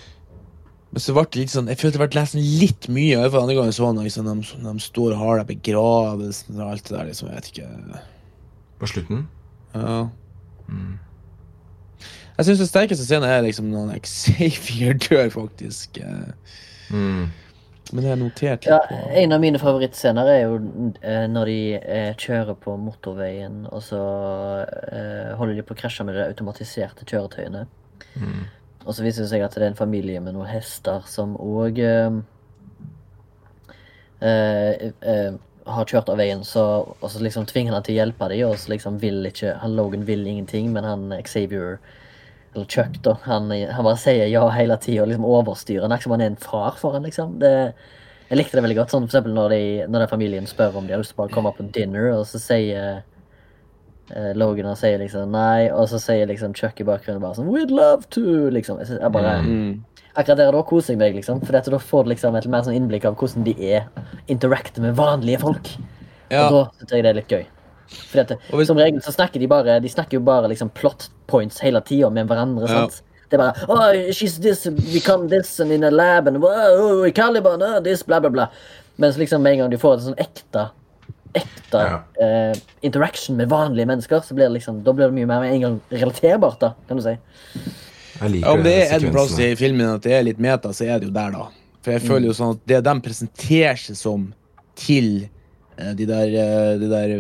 [0.92, 3.14] Men så ble det litt sånn Jeg følte det ble lest litt mye.
[3.14, 6.58] I hvert fall andre gangen så han, liksom, de, de står og har det begravelsen
[6.60, 7.06] og alt det der.
[7.08, 8.02] liksom, Jeg vet ikke
[8.82, 9.24] På slutten
[9.74, 10.02] Ja.
[12.42, 16.00] Jeg syns den sterkeste scenen er liksom når Xavier dør, faktisk.
[16.90, 17.28] Mm.
[17.92, 19.10] Men det er notert Ja, litt på.
[19.20, 20.56] en av mine favorittscener er jo
[21.04, 24.00] eh, når de eh, kjører på motorveien, og så
[24.90, 27.62] eh, holder de på å krasje med de automatiserte kjøretøyene.
[28.82, 31.78] Og så viser det seg at det er en familie med noen hester som òg
[31.78, 32.18] eh,
[34.26, 35.32] eh, eh,
[35.70, 36.64] har kjørt av veien, så,
[36.98, 39.76] og så liksom tvinger han til å hjelpe dem, og så liksom vil ikke han
[39.78, 41.76] Logan vil ingenting, men han Xavier
[42.54, 43.16] eller Chuck, da.
[43.24, 46.00] Han, han bare sier ja hele tida og liksom overstyrer han.
[46.02, 47.38] Som han er en far for han, liksom.
[47.40, 47.52] Det,
[48.28, 48.92] jeg likte det veldig godt.
[48.92, 51.32] Sånn for eksempel når, de, når den familien spør om de har lyst til å
[51.32, 53.00] komme på dinner, og så sier
[54.12, 57.48] eh, Logan og sier liksom nei, og så sier liksom Chuck i bakgrunnen bare sånn
[57.52, 58.50] We'd love to!
[58.52, 58.82] liksom.
[58.82, 59.72] Jeg, synes, jeg bare, Mm.
[60.12, 61.38] Akkurat der da koser jeg meg, liksom.
[61.40, 63.86] For da får du liksom et mer sånn innblikk av hvordan de er.
[64.28, 65.70] Interacter med vanlige folk.
[66.28, 66.50] Ja.
[66.50, 67.46] Og da syns jeg det er litt gøy.
[67.88, 71.08] Fordi at hvis- Som regel så snakker de bare De snakker jo bare liksom plot
[71.26, 72.68] points hele tida med hverandre.
[72.68, 72.86] Ja.
[72.88, 73.02] sant?
[73.30, 77.62] Det er bare oh, she's this, become this and in a lab and whoa, Caliban,
[77.62, 78.48] uh, this, bla, bla, bla.
[78.98, 80.70] Mens liksom med en gang du får en sånn ekte
[81.34, 82.02] ekte Ja.
[82.20, 85.54] eh, interaction med vanlige mennesker, så blir det liksom, da blir det mye mer med
[85.54, 87.16] en gang relaterbart, da, kan du si.
[88.20, 90.68] Jeg liker Ja, om det er en plass i filmen at det er litt meta,
[90.68, 91.46] så er det jo der, da.
[91.82, 94.34] For jeg føler jo sånn at det de presenterer seg som
[94.76, 95.28] til
[95.96, 97.14] de der, eh, de der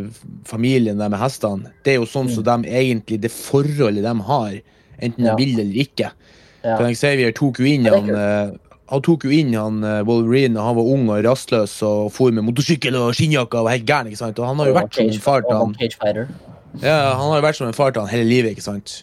[0.44, 4.58] familien der med hestene, det er jo sånn som de egentlig Det forholdet de har,
[4.98, 6.12] enten de vil eller ikke.
[6.62, 8.52] For Xavier tok jo inn han eh,
[8.92, 12.44] han tok jo inn han eh, Wolverine han var ung og rastløs og for med
[12.44, 14.10] motorsykkel og skinnjakke og var helt gæren.
[14.10, 14.38] ikke sant?
[14.38, 15.72] Og han har jo vært som en far til han
[16.80, 19.02] ja, han har jo vært som en far til han hele livet, ikke sant?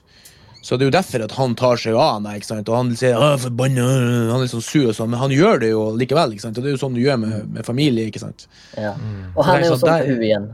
[0.62, 2.68] Så det er jo derfor at han tar seg av han, ikke sant?
[2.70, 3.86] Og han sier forbanna,
[4.30, 6.58] han er litt sånn sur og sånn, men han gjør det jo likevel, ikke sant?
[6.60, 8.48] Og det er jo sånn du gjør med, med familie, ikke sant?
[8.76, 8.92] Ja.
[9.36, 10.50] Og han er er jo sånn på hun igjen.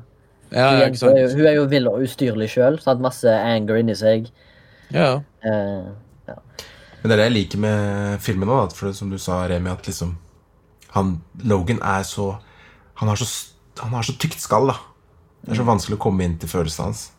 [0.54, 1.18] Ja, Hun, ja, er, ikke sant?
[1.18, 2.78] jo- hun er jo vill og ustyrlig sjøl.
[3.02, 4.30] Masse anger inni seg.
[4.94, 5.86] Ja, Eh,
[7.06, 9.70] Men det er det jeg liker med filmen òg, for det, som du sa, Remi,
[9.70, 10.16] at liksom
[10.96, 12.40] han, Logan er så
[12.96, 13.28] Han har så,
[13.82, 14.78] han har så tykt skall, da.
[15.44, 17.12] Det er så vanskelig å komme inn til følelsene hans.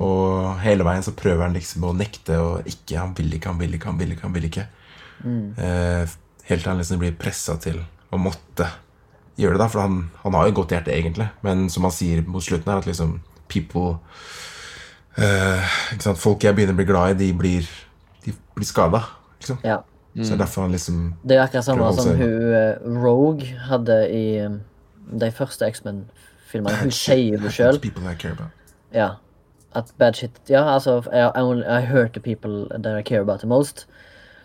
[0.00, 3.60] Og hele veien så prøver han liksom å nekte og ikke Han vil ikke, han
[3.60, 4.22] vil ikke, han vil ikke.
[4.22, 4.66] han vil ikke
[5.60, 7.80] eh, Helt til han liksom blir pressa til
[8.14, 8.68] å måtte
[9.36, 9.68] gjøre det, da.
[9.72, 11.26] For han, han har jo et godt hjerte, egentlig.
[11.44, 13.18] Men som han sier mot slutten her, at liksom
[13.50, 13.98] People
[15.18, 16.22] eh, ikke sant?
[16.22, 17.68] Folk jeg begynner å bli glad i, de blir,
[18.24, 19.02] de blir skada.
[19.40, 19.60] Liksom.
[19.66, 19.82] ja.
[20.16, 23.50] Så det er derfor han liksom Det er akkurat samme som seg hun eh, Rogue
[23.66, 24.54] hadde i um,
[25.20, 26.78] de første X-Men-filmene.
[26.80, 27.76] Hun sier jo sjøl
[28.94, 29.10] ja,
[29.76, 33.20] at bad shit Ja, altså I, I, only- I hurt the people that I care
[33.22, 33.86] about the most.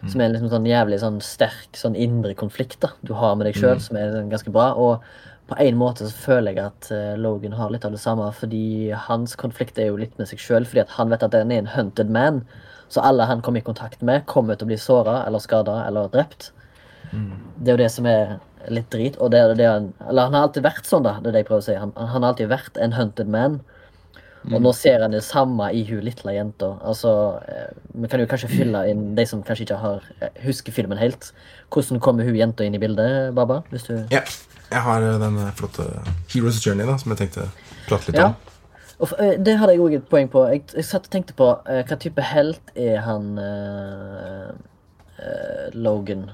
[0.09, 3.45] Som er en liksom sånn jævlig sånn sterk sånn indre konflikt da du har med
[3.45, 4.71] deg sjøl, som er sånn ganske bra.
[4.73, 5.03] Og
[5.51, 8.89] på en måte så føler jeg at uh, Logan har litt av det samme, fordi
[8.97, 10.65] hans konflikt er jo litt med seg sjøl.
[10.65, 12.41] Fordi at han vet at han er en hunted man.
[12.89, 16.09] Så alle han kommer i kontakt med, kommer til å bli såra eller skada eller
[16.09, 16.49] drept.
[17.61, 18.39] Det er jo det som er
[18.73, 19.17] litt drit.
[19.21, 21.19] Og det, det han, eller han har alltid vært sånn, da.
[21.21, 21.77] Det er det jeg prøver å si.
[21.77, 23.61] Han, han har alltid vært en hunted man.
[24.49, 26.71] Og nå ser en det samme i hun lille jenta.
[26.81, 27.11] Altså,
[27.47, 30.97] eh, vi kan jo kanskje fylle inn de som kanskje ikke har eh, husker filmen
[30.97, 31.29] helt.
[31.69, 33.61] Hvordan kommer hun jenta inn i bildet, Baba?
[33.69, 34.23] Hvis du Ja.
[34.71, 35.85] Jeg har eh, den flotte
[36.33, 37.49] Heroes Journey, da, som jeg tenkte
[37.87, 38.25] prate litt Ja.
[38.25, 38.35] om.
[39.01, 39.09] Og
[39.45, 40.45] Det hadde jeg òg et poeng på.
[40.49, 44.51] Jeg, jeg satt og tenkte på uh, hva type helt er han uh,
[45.17, 46.29] uh, Logan.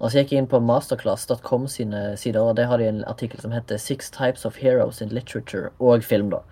[0.00, 3.40] Og så gikk jeg inn på masterclass.com sine sider, og der har de en artikkel
[3.40, 6.42] som heter 'Six Types of Heroes in Literature' og film, da.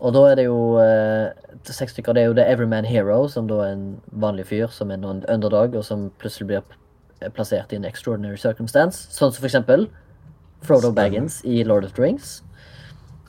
[0.00, 1.32] Og da er det jo eh,
[1.68, 2.14] seks stykker.
[2.16, 5.24] Det er jo The Everyman Hero, som da er en vanlig fyr som er noen
[5.28, 6.62] underdog, og som plutselig blir
[7.36, 9.08] plassert i en extraordinary circumstance.
[9.12, 9.88] Sånn som for eksempel
[10.64, 12.42] Frodo Baggins i Lord of the Rings.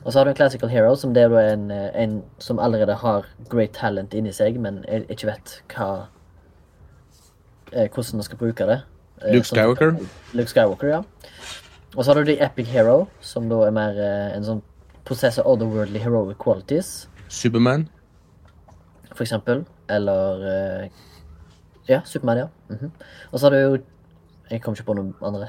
[0.04, 2.94] Og så har du en classical hero, som det er en, eh, en som allerede
[3.04, 6.06] har great talent inni seg, men jeg ikke vet hva
[7.72, 8.80] eh, Hvordan man skal bruke det.
[9.22, 9.92] Eh, Luke som- Skywalker?
[10.34, 11.02] Luke Skywalker, ja.
[11.96, 14.00] Og så har du The Epic Hero, som da er mer
[14.34, 14.62] en sånn
[15.04, 17.88] possessor otherworldly heroic qualities, Superman.
[19.14, 19.64] for eksempel.
[19.88, 20.46] Eller
[20.82, 20.90] eh,
[21.88, 22.48] Ja, Superman, ja.
[22.68, 22.92] Mhm.
[23.32, 23.78] Og så har du jo
[24.50, 25.46] Jeg kom ikke på noen andre.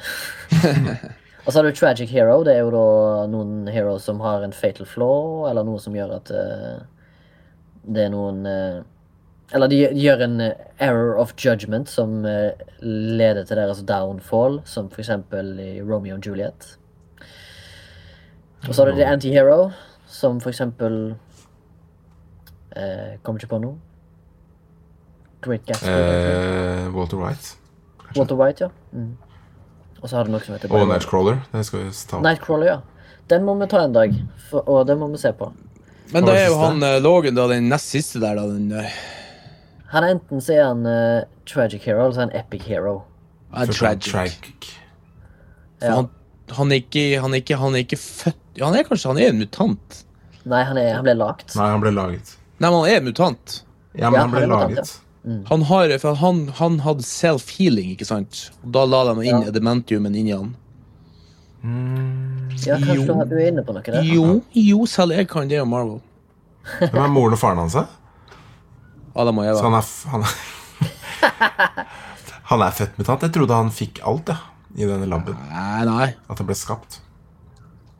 [1.45, 2.43] Og så har du Tragic Hero.
[2.43, 6.13] Det er jo da noen heroes som har en fatal flaw, eller noe som gjør
[6.15, 6.85] at uh,
[7.83, 8.79] det er noen uh,
[9.51, 10.37] Eller de, de gjør en
[10.79, 16.23] error of judgment som uh, leder til deres downfall, som for eksempel i Romeo og
[16.25, 16.77] Juliet.
[18.67, 19.71] Og så er det The Anti-Hero,
[20.08, 21.15] som for eksempel
[22.76, 23.76] eh, Kommer ikke på noe.
[25.43, 25.89] Great Gatsby.
[25.89, 27.58] Eh, Walter White.
[28.15, 28.69] Walter White, ja.
[28.93, 29.17] Mm.
[30.02, 31.41] Og så har du noe som heter Og Nightcrawler.
[31.52, 32.23] Den skal vi ta opp.
[32.23, 32.80] Nightcrawler, ja.
[33.32, 34.15] Den må vi ta en dag,
[34.49, 35.52] for, og den må vi se på.
[36.13, 38.47] Men det da er jo han uh, Logan da den nest siste der, da.
[38.47, 38.97] Den, eh,
[39.93, 42.97] Han er enten så er han uh, tragic hero, eller så er han epic hero.
[43.54, 44.12] er han tragic.
[44.12, 44.73] Tragic.
[45.80, 45.95] For Ja.
[45.95, 46.12] Han,
[46.57, 49.17] han, er ikke, han, er ikke, han er ikke født ja, Han er kanskje han
[49.21, 50.03] er en mutant.
[50.45, 51.55] Nei, han, er, han ble lagt.
[51.55, 52.33] Nei, han ble laget.
[52.59, 53.53] Nei, men han er en mutant.
[53.95, 54.75] Ja, men Ja, han ble laget.
[54.77, 54.99] laget.
[55.49, 58.49] Han, har, for han, han hadde self-healing, ikke sant?
[58.65, 59.49] Og da la de inn Ja.
[59.53, 60.49] edementiumen inni han.
[61.63, 63.23] Ja, kanskje Jo.
[63.29, 64.01] du er inne på noe der.
[64.03, 66.01] Jo, jo, selv jeg kan det om Marvel.
[66.79, 67.73] Hvem er moren og faren hans?
[67.79, 67.85] da?
[69.15, 69.61] Adam og Så Eva.
[69.69, 71.87] han er, f- han er
[72.51, 73.21] Han er født mutant.
[73.23, 74.35] Jeg trodde han fikk alt, ja.
[74.75, 75.38] I denne laben?
[75.49, 76.07] Nei, nei.
[76.29, 76.99] At den ble skapt.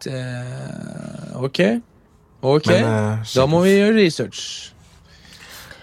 [0.03, 0.19] Det,
[1.36, 1.59] OK.
[2.41, 2.67] OK.
[2.67, 4.73] Men, uh, da må vi gjøre research.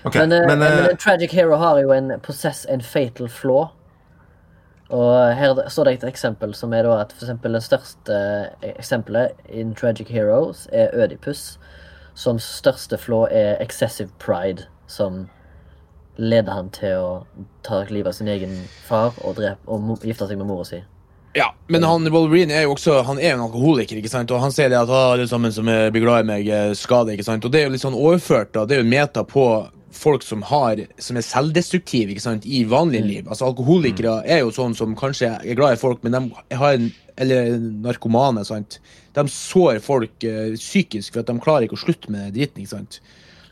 [0.05, 3.69] Ok, Men, eh, men, men eh, tragic hero har jo en possess en fatal flaw.
[4.91, 8.17] Og her står det et eksempel som er da at for eksempel det største
[8.67, 11.61] eksempelet in Tragic Heroes er Ødipus,
[12.15, 15.29] som største flaw er excessive pride, som
[16.21, 17.11] leder han til å
[17.67, 18.55] ta livet av sin egen
[18.87, 20.83] far og, drepe, og gifte seg med mora si.
[21.39, 24.33] Ja, men han Wolverine er jo også Han er en alkoholiker, ikke sant?
[24.35, 27.07] Og han sier det at ah, alle sammen som er- blir glad i meg, skal
[27.07, 27.15] det'.
[27.15, 27.45] ikke sant?
[27.45, 28.65] Og det er jo litt sånn overført, da.
[28.67, 29.45] Det er jo meta på
[29.93, 33.29] folk som har Som er selvdestruktive, ikke sant, i vanlig liv.
[33.29, 36.93] Altså Alkoholikere er jo sånn som kanskje er glad i folk, men de har en
[37.17, 38.79] Eller narkomane, sant.
[39.15, 42.71] De sår folk uh, psykisk for at de klarer ikke å slutte med dritten, ikke
[42.79, 43.01] sant.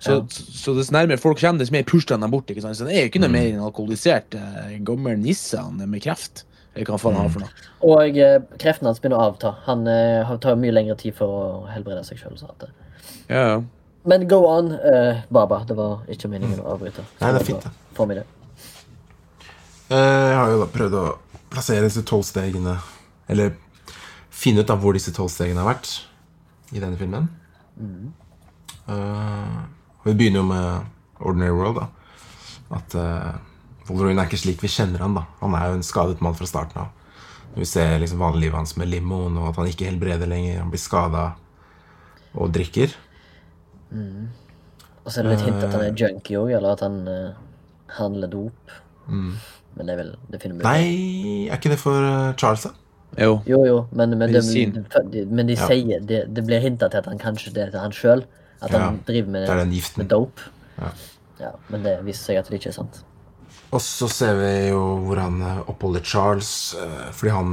[0.01, 0.21] Så, Ja.
[0.31, 2.47] så, så dess nærmere folk kommer, dess mer pusher de dem bort.
[2.51, 2.77] ikke sant?
[2.79, 6.03] Så det er jo ikke noe mer enn alkoholisert eh, gammel nisse han er med
[6.05, 6.45] kreft.
[6.77, 7.67] Eller hva faen han har for noe.
[7.83, 9.57] Og eh, kreften hans begynner å avta.
[9.67, 12.39] Han eh, har- tar mye lengre tid for å helbrede seg sjøl.
[13.29, 13.63] Ja, ja.
[14.09, 15.65] Men go on, eh, Baba.
[15.67, 17.03] Det var ikke meningen å avbryte.
[17.21, 17.73] Nei, det er fint, det.
[17.99, 18.27] Få meg det.
[19.91, 21.07] eh, jeg har jo da prøvd å
[21.51, 22.77] plassere disse tolv stegene
[23.29, 23.55] Eller
[24.31, 25.91] finne ut da hvor disse tolv stegene har vært
[26.73, 27.27] i denne filmen.
[27.81, 28.13] Mm.
[28.89, 30.87] og vi begynner jo med
[31.21, 31.81] Ordinary World.
[31.81, 33.35] da At uh,
[33.89, 36.47] Wolverine er ikke slik vi kjenner han da Han er jo en skadet mann fra
[36.47, 36.95] starten av.
[37.57, 40.61] Vi ser liksom vanlivet hans med limoen, og at han ikke helbreder lenger.
[40.61, 41.23] Han blir skada
[42.35, 42.93] og drikker.
[43.91, 47.39] Og så er det litt hint at han er junkie òg, eller at han uh,
[47.97, 48.77] handler dop.
[49.09, 50.67] Men det er vel Det finner vi ut.
[50.67, 50.69] Mm.
[50.69, 52.75] Nei, er ikke det for eh, Charles, da?
[53.25, 53.39] Jo.
[53.49, 55.67] Jo, jo, men, men, de, men de Ja.
[55.71, 58.25] sier Det, det blir hinta til at han kanskje det er til han sjøl.
[58.61, 60.49] At han Ja, driver med, det med dope.
[60.79, 60.91] Ja.
[61.39, 63.03] Ja, men det viser seg at det ikke er sant.
[63.71, 67.53] Og så ser vi jo hvor han eh, oppholder Charles, eh, fordi han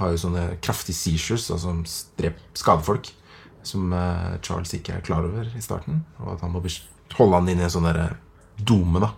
[0.00, 1.80] har jo sånne kraftige seizures, altså som
[2.54, 3.08] skader folk,
[3.66, 6.02] som eh, Charles ikke er klar over i starten.
[6.20, 6.62] Og at han må
[7.16, 7.88] holde han inne i en sånn
[8.60, 9.12] dome, da,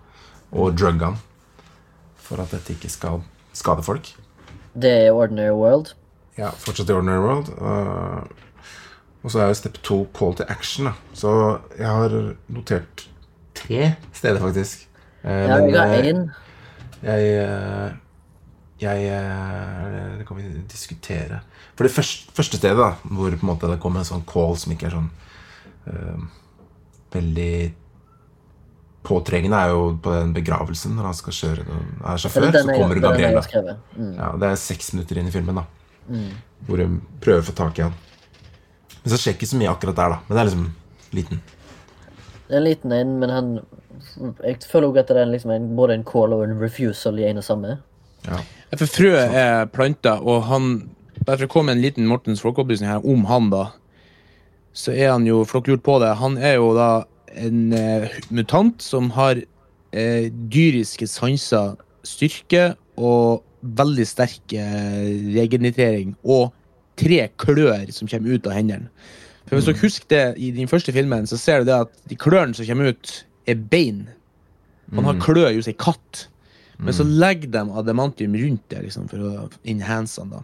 [0.52, 1.18] og drugge han.
[2.22, 3.24] For at dette ikke skal
[3.56, 4.12] skade folk.
[4.78, 5.94] Det er Ordinary World.
[6.38, 7.50] Ja, fortsatt i Ordinary World.
[7.58, 8.46] eh,
[9.22, 10.86] og så er jo step to call to action.
[10.90, 10.92] Da.
[11.14, 11.32] Så
[11.78, 12.14] jeg har
[12.48, 13.04] notert
[13.54, 14.86] tre steder, faktisk.
[15.24, 16.22] Eh, Ja, men, jeg har eh, én.
[17.02, 17.92] Jeg, eh,
[18.82, 21.40] jeg eh, Det kan vi diskutere.
[21.76, 24.56] For det første, første stedet, da, hvor på en måte det kommer en sånn call
[24.56, 25.10] som ikke er sånn
[25.86, 26.26] eh,
[27.14, 27.72] veldig
[29.02, 32.52] påtrengende, er jo på den begravelsen når han skal kjøre er sjåfør.
[32.54, 33.38] Så er- kommer Gabriel.
[33.98, 34.12] Mm.
[34.16, 35.64] Ja, det er seks minutter inn i filmen, da.
[36.66, 37.94] Hvor hun prøver å få tak i han.
[39.02, 40.18] Men så skjer ikke så mye akkurat der, da.
[40.26, 40.66] Men det er liksom
[41.12, 41.42] liten.
[42.48, 43.52] Det er en liten en, men han
[44.44, 47.28] Jeg føler også at det er liksom en, både en call og en refusal i
[47.28, 47.76] en og samme.
[48.26, 48.40] Ja.
[48.76, 50.74] For frøet er planta, og han
[51.22, 53.68] Derfor kom en liten Mortens folkeopplysning her om han, da.
[54.74, 57.04] Så er han jo, flokklurt på det, han er jo da
[57.38, 66.16] en eh, mutant som har eh, dyriske sanser, styrke og veldig sterk eh, regenerering.
[66.24, 66.50] Og
[67.00, 68.90] tre klør som kommer ut av hendene.
[69.48, 72.18] For Hvis dere husker det i den første filmen, så ser du det at de
[72.18, 73.14] klørne som kommer ut,
[73.50, 74.04] er bein.
[74.94, 76.26] Man har klør hos ei katt.
[76.82, 80.32] Men så legger de adamantium rundt det liksom, for å enhance han.
[80.32, 80.40] da.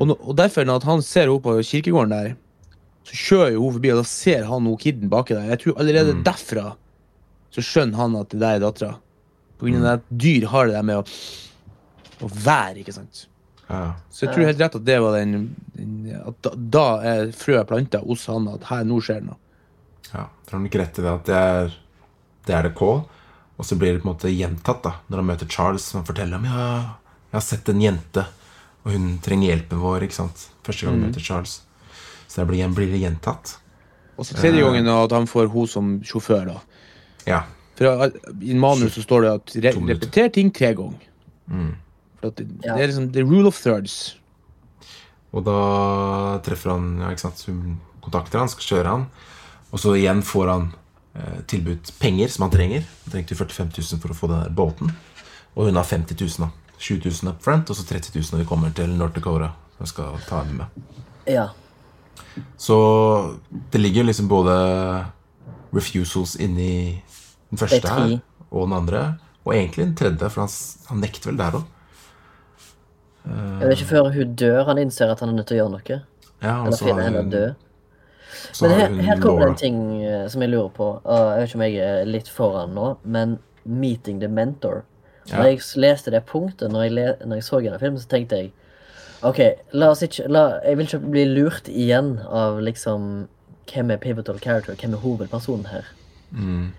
[0.00, 2.32] Og, no, og derfor, når han ser henne på kirkegården der,
[3.04, 5.52] så kjører hun forbi, og da ser han hun kiden baki der.
[5.52, 6.72] Jeg tror allerede derfra
[7.54, 8.96] så skjønner han at det der er dattera.
[9.60, 11.04] På grunn av at dyr har det der med å,
[12.24, 13.26] å være, ikke sant.
[13.68, 13.94] Ja.
[14.12, 17.68] Så jeg tror helt rett at det var den, den At da, da er frøet
[17.70, 19.40] planta hos han, at her nå skjer det noe.
[20.10, 21.72] Ja, jeg han nok rett i det at det er
[22.44, 22.90] det er det K.
[23.54, 25.86] Og så blir det på en måte gjentatt da når han møter Charles.
[25.96, 26.64] Han forteller om ja,
[27.30, 28.26] jeg har sett en jente,
[28.84, 30.06] og hun trenger hjelpen vår.
[30.06, 30.48] ikke sant?
[30.66, 31.60] Første gang han møter Charles.
[32.28, 33.56] Så det blir, blir det gjentatt.
[34.18, 36.58] Og så tredje gangen at han får hun som sjåfør, da.
[37.26, 37.40] Ja.
[37.78, 41.08] For uh, I manus så står det at re repeter ting tre ganger.
[41.50, 41.72] Mm.
[42.30, 42.74] Det, Ja.
[42.76, 44.16] det er liksom the rule of thirds.
[45.34, 47.44] Og da treffer han ja, ikke sant?
[47.48, 49.06] Hun kontakter han, skal kjøre han.
[49.72, 50.68] Og så igjen får han
[51.16, 52.84] eh, tilbudt penger som han trenger.
[53.04, 54.92] Han trengte 45 000 for å få den der båten.
[55.54, 56.46] Og hun har 50 000.
[56.46, 59.52] da 7000 up front, og så 30 000 når vi kommer til North Dakota.
[59.78, 60.96] Som skal ta henne med.
[61.26, 61.48] Ja.
[62.56, 62.76] Så
[63.72, 64.54] det ligger liksom både
[65.74, 67.02] refusals inni
[67.50, 68.18] den første er her
[68.50, 69.02] og den andre.
[69.44, 70.52] Og egentlig den tredje, for han,
[70.88, 71.64] han nekter vel der òg.
[73.24, 75.74] Jeg vet ikke før hun dør, han innser at han er nødt til å gjøre
[75.74, 76.00] noe.
[76.44, 77.54] Ja, Eller finne henne død.
[78.60, 80.88] Men her, her kommer det en ting eh, som jeg lurer på.
[81.06, 84.82] jeg vet ikke om jeg er litt foran nå, men 'Meeting the Mentor'.
[85.30, 85.36] Ja.
[85.36, 88.36] Når jeg leste det punktet når jeg, le, når jeg så denne filmen, så tenkte
[88.36, 88.52] jeg
[89.24, 89.38] OK,
[89.72, 93.28] la oss ikke la, Jeg vil ikke bli lurt igjen av liksom
[93.72, 94.76] Hvem er pivotal character?
[94.76, 95.86] Hvem er hovedpersonen her?
[96.30, 96.74] Mm.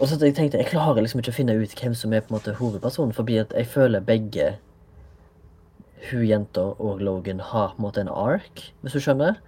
[0.00, 2.32] Og så jeg tenkte jeg klarer liksom ikke å finne ut hvem som er på
[2.32, 4.54] en måte hovedpersonen, fordi at jeg føler begge
[6.10, 9.38] hun jenta og Logan har på en måte en ark, hvis du skjønner,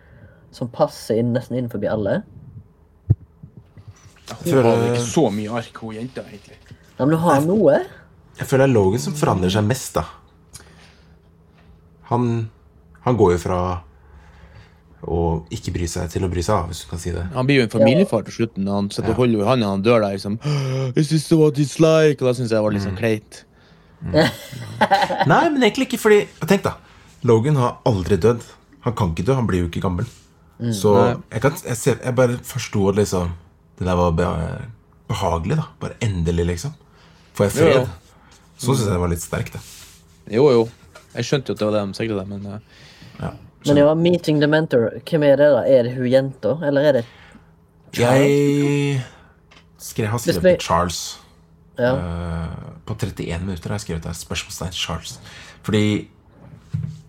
[0.54, 2.22] som passer inn nesten innenfor alle.
[4.44, 6.59] Hun har ikke så mye ark, hun jenta, egentlig.
[6.98, 7.80] Ja, men du har noe.
[8.38, 10.04] Jeg føler det er Logan som forandrer seg mest, da.
[12.09, 12.48] Han,
[13.04, 13.61] han går jo fra
[15.09, 15.18] å
[15.54, 17.24] ikke bry seg til å bry seg, av, hvis du kan si det.
[17.34, 18.68] Han blir jo en familiefar til slutten.
[18.70, 20.38] Han sitter og holder jo i hånda, han dør der liksom
[20.98, 22.18] Is this what it's like?
[22.18, 23.44] Og da syns jeg det var litt sånn kleit.
[24.03, 26.76] Nei, men egentlig ikke, fordi Tenk, da.
[27.26, 28.44] Logan har aldri dødd.
[28.86, 30.07] Han kan ikke dø, han blir jo ikke gammel.
[30.74, 33.32] Så jeg, kan, jeg, ser, jeg bare forsto at liksom
[33.78, 34.14] det der var
[35.09, 35.66] behagelig, da.
[35.80, 36.74] Bare endelig, liksom.
[37.38, 37.74] Får jeg fred?
[37.76, 37.86] jo.
[38.59, 39.61] Så syns jeg det var litt sterkt, det.
[40.34, 40.64] Jo, jo.
[41.14, 42.88] Jeg skjønte jo at det var det de sikta til, men uh...
[43.18, 43.30] Ja.
[43.66, 45.62] Men ja, Meeting the Mentor, hvem er det da?
[45.66, 47.05] Er det hun jenta, eller er det
[47.99, 49.01] Jeg
[49.82, 51.01] skrev, har skrevet Charles.
[51.78, 51.94] Ja.
[51.94, 55.18] Eh, på 31 minutter har jeg skrevet der spørsmålstegn Charles.
[55.66, 55.82] Fordi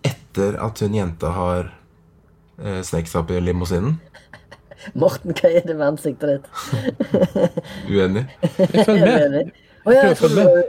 [0.06, 1.72] etter at hun jenta har
[2.60, 3.98] eh, sneket seg opp i limousinen
[4.96, 6.46] Morten, hva er det med ansiktet ditt?
[7.92, 8.22] Uenig?
[8.40, 9.50] jeg følger Er du med.
[9.84, 10.62] Å ja, jeg tror du,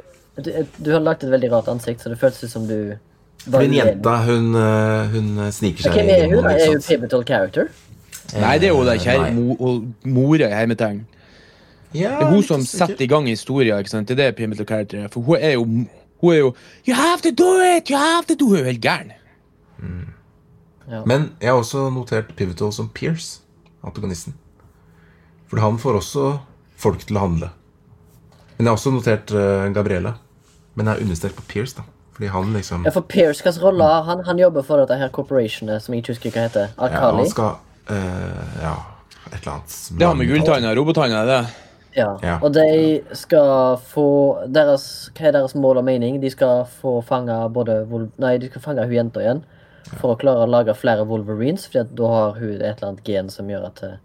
[0.44, 0.50] du,
[0.84, 2.76] du har lagt et veldig rart ansikt, så det føltes som du
[3.46, 7.26] For var hun jenta, hun, eh, hun sniker seg Hvem er hun, Er hun pivotal
[7.28, 7.72] character?
[8.36, 9.32] Nei, det er Mor er nei.
[10.08, 11.02] mora i hermetegn.
[11.94, 13.80] Ja, Det er hun som setter i gang historien.
[13.80, 14.08] ikke sant?
[14.08, 15.08] Det er det Pivotal Character er.
[15.12, 15.64] For hun er jo
[16.22, 16.54] Hun er jo
[16.88, 17.90] You have to do it!
[17.90, 19.12] You have to do Hun er jo helt gæren.
[21.06, 23.42] Men jeg har også notert Pivotal som Pierce,
[23.84, 24.34] antagonisten.
[25.48, 26.26] For han får også
[26.78, 27.50] folk til å handle.
[28.58, 30.14] Men jeg har også notert uh, Gabriella.
[30.76, 31.84] Men jeg har understreket på Pierce, da.
[32.16, 34.24] Fordi han liksom Ja, for Pierce, hvilken rolle har han?
[34.28, 36.74] Han jobber for dette her corporationet som jeg ikke husker hva heter.
[36.78, 37.56] ja, han skal
[37.90, 38.76] uh, Ja,
[39.32, 39.78] et eller annet.
[39.98, 41.42] Det har med gulltanna, robotanna, det.
[41.96, 42.18] Ja.
[42.24, 42.38] Ja.
[42.42, 44.06] Og de skal få
[44.48, 46.22] deres, Hva er deres mål og mening?
[46.22, 47.82] De skal få fange både
[48.18, 49.42] Nei, de skal fange hun jenta igjen.
[50.00, 53.30] For å klare å lage flere Wolverines, at da har hun et eller annet gen
[53.30, 53.98] som gjør at eh,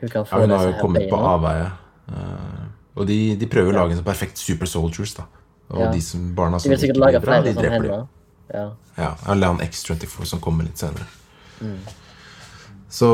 [0.00, 1.34] hun kan få Ja, hun har jo kommet kommet på beina.
[1.34, 1.66] avveie.
[2.08, 2.62] Eh,
[2.96, 5.26] og de, de prøver å lage en sånn perfekt super soldiers, da.
[5.70, 5.90] Og Ja.
[5.92, 8.08] de som barna De som vil sikkert ikke lage blir bra, flere de dreper dem.
[8.54, 8.64] Ja.
[8.98, 11.04] Ja, eller han X24 som kommer litt senere.
[11.60, 11.76] Mm.
[12.90, 13.10] Så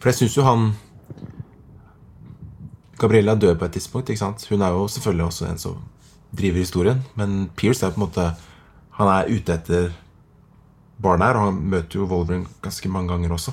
[0.00, 0.72] For jeg syns jo han
[2.98, 4.08] Gabriella dør på et tidspunkt.
[4.10, 4.46] ikke sant?
[4.50, 5.76] Hun er jo selvfølgelig også en som
[6.36, 7.02] driver historien.
[7.14, 8.34] Men Pierce er på en måte
[8.96, 9.90] Han er ute etter
[11.02, 13.52] barna her, og han møter jo Wolverine ganske mange ganger også.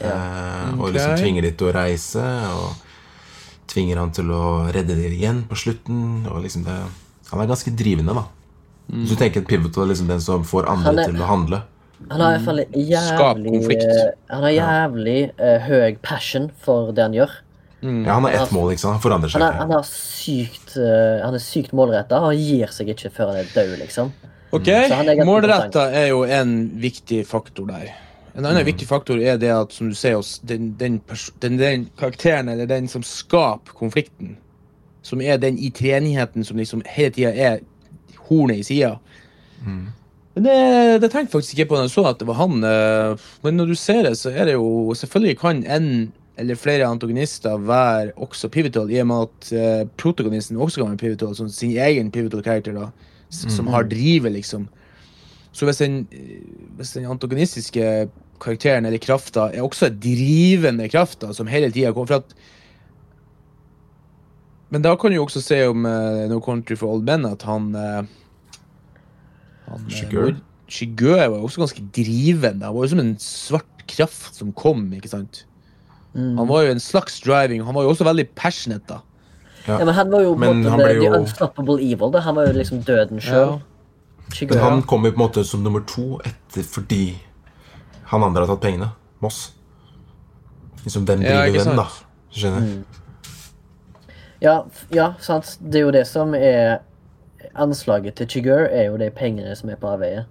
[0.00, 2.74] Eh, og liksom tvinger de til å reise, og
[3.70, 4.42] tvinger han til å
[4.74, 6.26] redde dem igjen på slutten.
[6.28, 6.76] Og liksom det
[7.30, 8.26] Han er ganske drivende, da.
[8.92, 11.62] Hvis du tenker at Pivot er liksom den som får andre er- til å handle.
[12.10, 12.60] Han har i hvert fall
[13.00, 17.30] Skap jævlig eh, Han har jævlig eh, høy passion for det han gjør.
[17.84, 18.96] Ja, Han har ett mål, ikke sant?
[18.96, 19.78] Han forandrer seg Han er, han ikke.
[19.78, 22.20] er sykt uh, Han er sykt målretta.
[22.24, 24.12] Han gir seg ikke før han er død, liksom.
[24.54, 27.88] Ok, er Målretta er jo en viktig faktor der.
[28.38, 31.58] En annen viktig faktor er det at som du ser oss, den, den, pers- den,
[31.58, 34.36] den karakteren eller den som skaper konflikten,
[35.02, 37.60] som er den i treenigheten som liksom hele tida er
[38.28, 38.94] hornet i sida.
[39.64, 40.56] Men det,
[41.02, 42.56] det tenkte jeg faktisk ikke på da jeg så at det var han.
[42.66, 45.88] eh, Men når du ser det, så er det jo Selvfølgelig kan en
[46.36, 51.02] eller flere antagonister være også pivotal, i og med at uh, protagonisten også kan være
[51.04, 52.88] pivotal, som sin egen pivotal character, da,
[53.30, 54.68] s- som har drivet, liksom.
[55.54, 56.42] Så hvis den, eh,
[56.76, 58.08] hvis den antagonistiske
[58.42, 62.34] karakteren eller krafta er også drivende krafta som hele tida kommer fra at
[64.74, 67.42] Men da kan du jo også se om uh, No Country for Old Men at
[67.46, 68.02] han uh,
[69.68, 70.34] han, eh, Shigur.
[70.68, 72.64] Shigur var også ganske drivende.
[72.66, 75.44] Han var jo som en svart kraft som kom, ikke sant?
[76.14, 76.36] Mm.
[76.38, 77.64] Han var jo en slags driving.
[77.66, 79.00] Han var jo også veldig passionate, da.
[79.66, 79.78] Ja.
[79.78, 82.10] Ja, men han var jo på en Men måte han the, ble jo- unstoppable evil.
[82.12, 82.20] Da.
[82.20, 83.60] Han var jo liksom døden sjøl.
[84.48, 87.16] Men han jo på en måte som nummer to etter fordi
[88.10, 88.90] han andre har tatt pengene.
[89.20, 89.52] Moss.
[90.84, 91.86] Liksom hvem driver ja, hvem, da?
[92.34, 92.60] Skjønner?
[92.60, 92.84] Mm.
[94.42, 94.58] Ja,
[94.92, 95.56] ja, sant.
[95.60, 96.78] Det er jo det som er
[97.54, 100.24] Anslaget til Chigur er jo de pengene som er på avveie.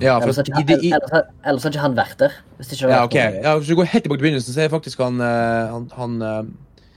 [0.00, 2.34] Ja, for Ellers har ikke, i, i, ellers, har- ellers har ikke han vært der.
[2.56, 3.42] Hvis det ikke hadde Ja, vært ok.
[3.46, 6.14] Ja, hvis du går helt tilbake til begynnelsen, så er faktisk han eh, Han, han,
[6.22, 6.92] eh,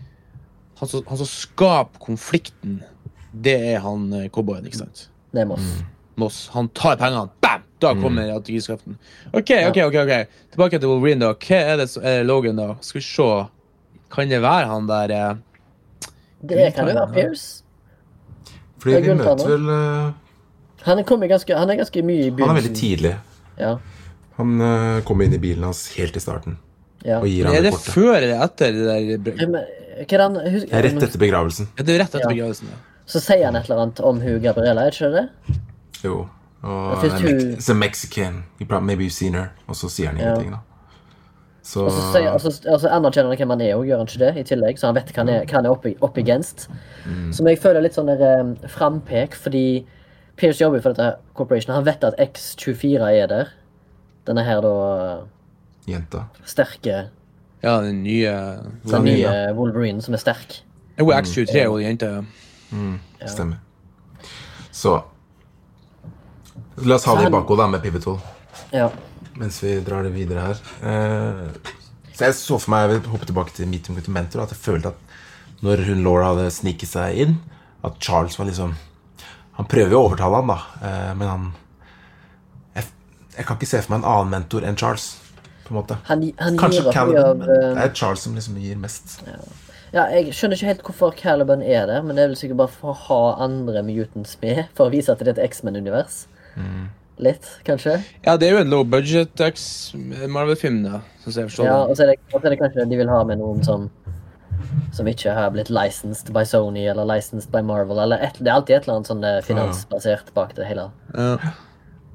[0.79, 2.75] han, som, han som skaper konflikten,
[3.33, 5.07] det er han eh, cowboyen, ikke sant?
[5.33, 5.65] Det er Moss.
[5.65, 5.89] Mm.
[6.21, 6.37] Moss.
[6.53, 7.63] Han tar pengene, bam!
[7.81, 8.95] Da kommer autoriskraften.
[9.33, 9.95] OK, OK, OK.
[10.05, 10.13] ok
[10.53, 11.33] Tilbake til Wolverine, da.
[11.35, 12.69] Hva er det som er Logan, da?
[12.85, 13.25] Skal vi se.
[14.15, 15.33] Kan det være han der eh,
[16.45, 17.63] Det kan jo være Pierce.
[18.79, 19.67] Fordi vi møter vel
[20.85, 23.15] Han er, ganske, han er ganske mye i Han er veldig tidlig.
[23.57, 23.77] Ja,
[24.37, 26.57] Han uh, kommer inn i bilen hans helt i starten
[27.05, 27.19] ja.
[27.21, 27.93] og gir Er ham det det kortet.
[27.95, 29.55] før eller etter det der men,
[30.05, 31.69] er han Det er rett etter begravelsen.
[31.77, 32.33] Ja, det er rett etter Ja.
[32.33, 32.67] begravelsen.
[32.73, 32.81] Ja.
[33.05, 35.59] Så sier han et eller annet om hun Gabriella, er det ikke det?
[36.03, 36.27] Jo.
[36.65, 38.43] Og er hun- It's a Mexican.
[38.59, 39.51] You maybe you've seen her.
[39.67, 40.33] Og så sier han Ja.
[40.33, 40.57] ingenting, da.
[41.63, 43.97] Så Og så, sier, og så, og så anerkjenner han hvem han er, og gjør
[43.97, 44.77] han ikke det i tillegg?
[44.77, 46.67] Så han vet hva han er, hva han er opp, oppe against.
[47.07, 47.33] Mm.
[47.33, 49.85] Som jeg føler litt sånn der, um, frampek, fordi
[50.35, 51.73] Pierce jobber for dette corporation.
[51.75, 53.51] Han vet at X24 er der.
[54.27, 54.71] Denne her da
[55.87, 56.23] jenta.
[56.49, 57.09] sterke
[57.63, 58.31] ja, den nye
[58.85, 60.59] Den nye, Wolverine som er sterk.
[60.99, 63.27] Hun er X23, og jenta ja.
[63.29, 63.57] Stemmer.
[64.71, 64.97] Så
[66.83, 68.17] La oss ha det i bakhodet da, med Pivotal
[68.73, 68.89] Ja.
[69.39, 70.59] mens vi drar det videre her.
[70.83, 71.71] Eh,
[72.15, 74.59] så jeg så for meg, jeg vil hoppe tilbake til Meeting with Mentor, at jeg
[74.59, 77.37] følte at når hun Laura hadde sniket seg inn,
[77.83, 78.75] at Charles var liksom
[79.59, 81.45] Han prøver jo å overtale han da, eh, men han
[82.75, 82.89] jeg,
[83.37, 85.13] jeg kan ikke se for meg en annen mentor enn Charles.
[85.65, 88.59] på en måte Han, han Kanskje gir Caliban, men uh, det er Charles som liksom
[88.61, 89.15] gir mest.
[89.95, 92.73] Ja, jeg skjønner ikke helt hvorfor Caliban er der, men det er vel sikkert bare
[92.75, 96.25] for å ha andre mutants med, for å vise at det er et X-Men-univers.
[96.59, 96.89] Mm.
[97.23, 98.01] Litt, kanskje.
[98.25, 100.99] Ja, det er jo en low budget X Marvel-film, da.
[101.23, 102.99] Sånn som jeg forstår Ja, og så er det, og så er det kanskje de
[102.99, 103.87] vil ha med noen som
[104.95, 107.99] som ikke har blitt licensed by Sony eller licensed by Marvel.
[107.99, 110.89] Eller et, det er alltid et eller annet sånn eh, finansbasert bak det hele.
[111.13, 111.37] Ja.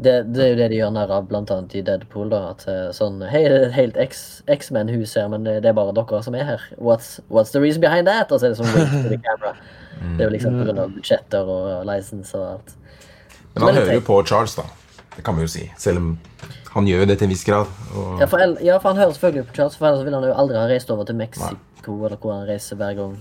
[0.01, 2.31] Det, det er jo det de gjør narr av, blant annet i Deadpool.
[2.33, 4.01] da, at eh, sånn, Hei, det er et helt
[4.49, 6.65] X-Men-hus her, men det, det er bare dere som er her.
[6.79, 8.33] What's, what's the reason behind that?
[8.33, 9.55] Og så er det sånn wait for the camera.
[10.01, 10.87] Det er jo liksom pga.
[10.97, 12.77] budsjetter og license og alt.
[13.53, 14.65] Men han hører jo på Charles, da.
[15.17, 15.67] Det kan vi jo si.
[15.77, 16.11] Selv om
[16.71, 17.67] han gjør jo det til en viss grad.
[17.97, 20.29] Og, Ja, for, el- ja, for han hører selvfølgelig på Charles, for ellers ville han
[20.29, 23.17] jo aldri ha reist over til Mexico, eller hvor han reiser hver gang.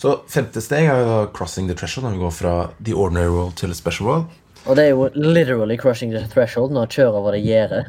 [0.00, 3.28] Så femte steg er jo da 'crossing the threshold', når vi går fra the ordinary
[3.28, 4.24] world til a special world.
[4.66, 7.86] Og det er jo literally crushing the threshold når han kjører over det gjerdet.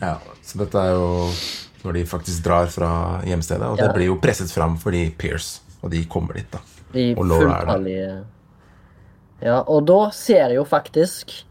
[0.00, 1.28] Ja, Så dette er jo
[1.84, 5.90] når de faktisk drar fra hjemstedet, og det blir jo presset fram fordi Pierce og
[5.90, 6.58] de kommer dit, da.
[6.92, 8.24] De Og Laura er der.
[9.42, 11.44] Ja, og da ser jo faktisk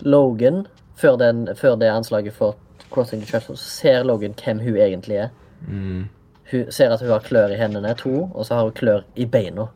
[0.00, 0.66] Logan,
[0.98, 2.56] før, den, før det anslaget for
[2.92, 5.34] Crossing the Threshold, så ser Logan hvem hun egentlig er.
[5.66, 6.06] Mm.
[6.50, 9.26] Hun ser at hun har klør i hendene, to, og så har hun klør i
[9.28, 9.68] beina.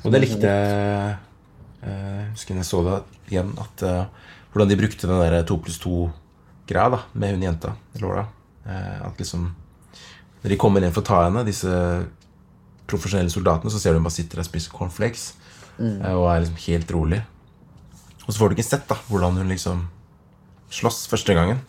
[0.00, 1.16] Og det likte jeg
[1.84, 2.98] eh, husker jeg så det
[3.32, 7.74] igjen, at uh, hvordan de brukte den der to pluss to-greia da, med hun jenta,
[8.00, 8.24] Laura.
[8.64, 9.50] Uh, at liksom
[10.42, 11.68] Når de kommer inn for å ta henne, disse
[12.88, 15.24] profesjonelle soldatene, så ser du hun bare sitter der og spiser cornflakes
[15.76, 17.18] eh, og er liksom helt rolig.
[18.24, 19.82] Og så får du ikke sett da hvordan hun liksom
[20.70, 21.60] slåss første gangen.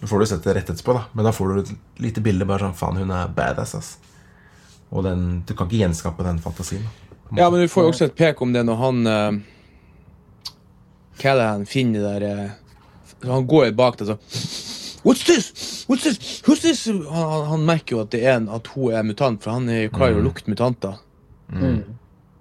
[0.00, 2.46] Nå får du sett det rett etterpå, da men da får du et lite bilde
[2.48, 3.90] bare sånn Faen, hun er badass, ass.
[4.90, 6.86] Og den, du kan ikke gjenskape den fantasien.
[7.36, 10.54] Ja, men du får jo også et pek om det når han uh,
[11.20, 14.24] Callahan finner det der uh, Han går bak deg sånn
[15.06, 15.52] What's this?
[15.88, 16.40] What's this?
[16.44, 16.86] Who's this?
[16.86, 19.68] Han, han, han merker jo at, det er en, at hun er mutant, for han
[19.72, 20.98] er jo klar til å lukte mutanter.
[21.48, 21.78] Mm.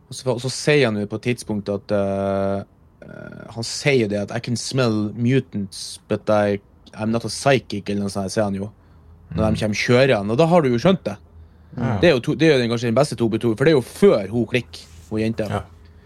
[0.09, 2.65] Og så, og så sier han jo på et tidspunkt at eh,
[3.01, 6.59] eh, Han sier jo det at I can smell mutants, but I,
[6.95, 8.71] I'm not a psychic, eller noe sånt, sier han jo.
[9.35, 10.31] Når de kommer kjørende.
[10.33, 11.17] Og da har du jo skjønt det.
[11.77, 11.97] Ja.
[12.01, 13.77] Det er jo, to, det er jo den, kanskje den beste 2B2, for det er
[13.77, 15.45] jo før hun klikker, hun jenta.
[15.53, 15.59] Ja,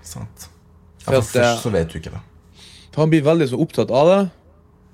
[0.03, 0.49] sant.
[0.49, 2.23] Ja, For at, eh, først så vet du ikke det.
[2.93, 4.21] For han blir veldig så opptatt av det.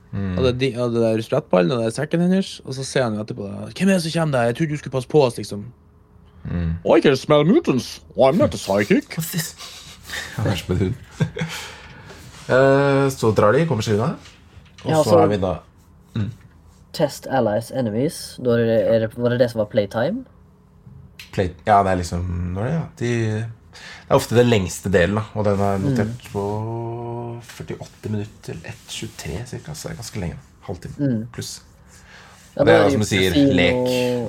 [0.09, 2.53] Av, det, de- av det der sprettballen og det der sekken hennes.
[2.65, 3.73] Og så ser han jo etterpå det.
[3.77, 4.47] Hvem er det som kommer der?
[4.49, 5.65] Jeg trodde du skulle passe på oss, liksom.
[6.49, 7.99] I can smell mutants.
[8.15, 9.09] I'm not a psychic.
[9.09, 10.95] Hva er det som er hund.
[12.49, 14.15] Eh, så drar de, kommer seg unna.
[14.85, 15.57] Og Ja, så så- er vi da
[16.91, 18.39] Test allies enemies.
[18.43, 20.25] Da er det, er det, var det det som var playtime?
[21.31, 22.23] play, Ja, det er liksom
[22.55, 22.85] Når er det, ja.
[22.97, 23.45] De, det
[24.09, 25.21] er ofte den lengste delen, da.
[25.35, 26.43] Og den er notert på
[27.43, 29.73] 48 minutter til 1.23 cirka.
[29.75, 30.39] Så det er ganske lenge.
[30.65, 31.61] Halvtime pluss.
[32.57, 33.75] Ja, Det er jo som du sier, lek,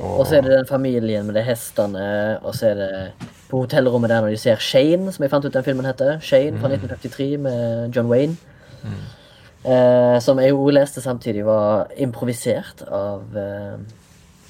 [0.02, 3.12] og- Og så er det den familien med de hestene, og så er det
[3.50, 6.20] på hotellrommet der når de ser Shane, som jeg fant ut den filmen heter.
[6.24, 6.60] Shane Mm.
[6.60, 8.36] fra 1953 med John Wayne.
[9.64, 13.76] Eh, som jeg jo leste samtidig var improvisert av eh,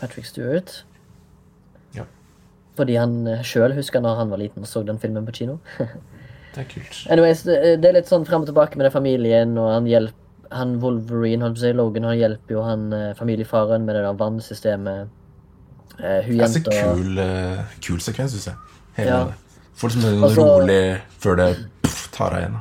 [0.01, 0.85] Patrick Stewart.
[1.97, 2.05] Ja.
[2.77, 5.59] Fordi han uh, sjøl husker når han var liten og så den filmen på kino.
[6.55, 6.97] Det er kult.
[7.11, 10.19] Anyways, det, det er litt sånn frem og tilbake med den familien, og han hjelper
[10.51, 14.17] han Wolverine, holdt på å Logan, han hjelper jo han eh, familiefaren med det der
[14.19, 15.13] vannsystemet.
[16.01, 18.70] Uh, hun Det er så kul, uh, kul sekvens, syns jeg.
[19.07, 19.27] Ja.
[19.81, 22.61] Får liksom en Altså- rolig før det pff, tar av igjen.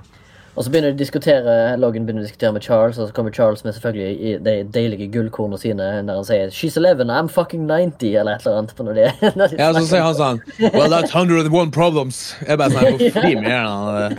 [0.58, 3.32] Og så begynner de å diskutere Logan begynner å diskutere med Charles, og så kommer
[3.32, 7.66] Charles med selvfølgelig i de deilige gullkornene sine når han sier 'She's 11, I'm fucking
[7.68, 8.76] 90', eller et eller annet.
[8.76, 9.06] På når de,
[9.40, 10.42] når de Ja, så sier han sånn
[10.74, 12.36] Well, that's 101 problems.
[12.46, 14.18] Jeg bare sånn, Hvor fri med han?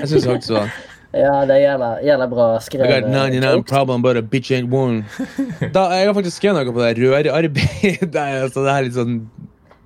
[0.00, 0.70] Jeg syns faktisk var
[1.14, 3.70] Ja, det er jævla, jævla bra I got 99 jokes.
[3.70, 5.04] problem, but a bitch ain't one.
[5.72, 8.00] Da, jeg har faktisk skrevet noe på det rørarbeid.
[8.12, 9.30] Det er, altså, det er litt sånn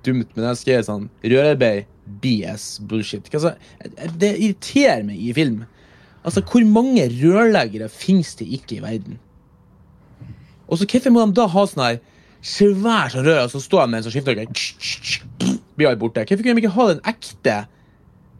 [0.05, 1.89] dumt, men jeg skrev sånn Rørarbeid,
[2.21, 3.27] BS, bullshit.
[3.33, 3.53] Altså,
[4.19, 5.65] Det irriterer meg i film.
[6.25, 9.19] Altså, hvor mange rørleggere finnes det ikke i verden?
[10.67, 12.01] Og så hvorfor må de da ha sånn her
[12.41, 16.23] svær sånn rør, og så står de med en sånn skifteorgan Blir alt borte.
[16.25, 17.57] Hvorfor kunne de ikke ha den ekte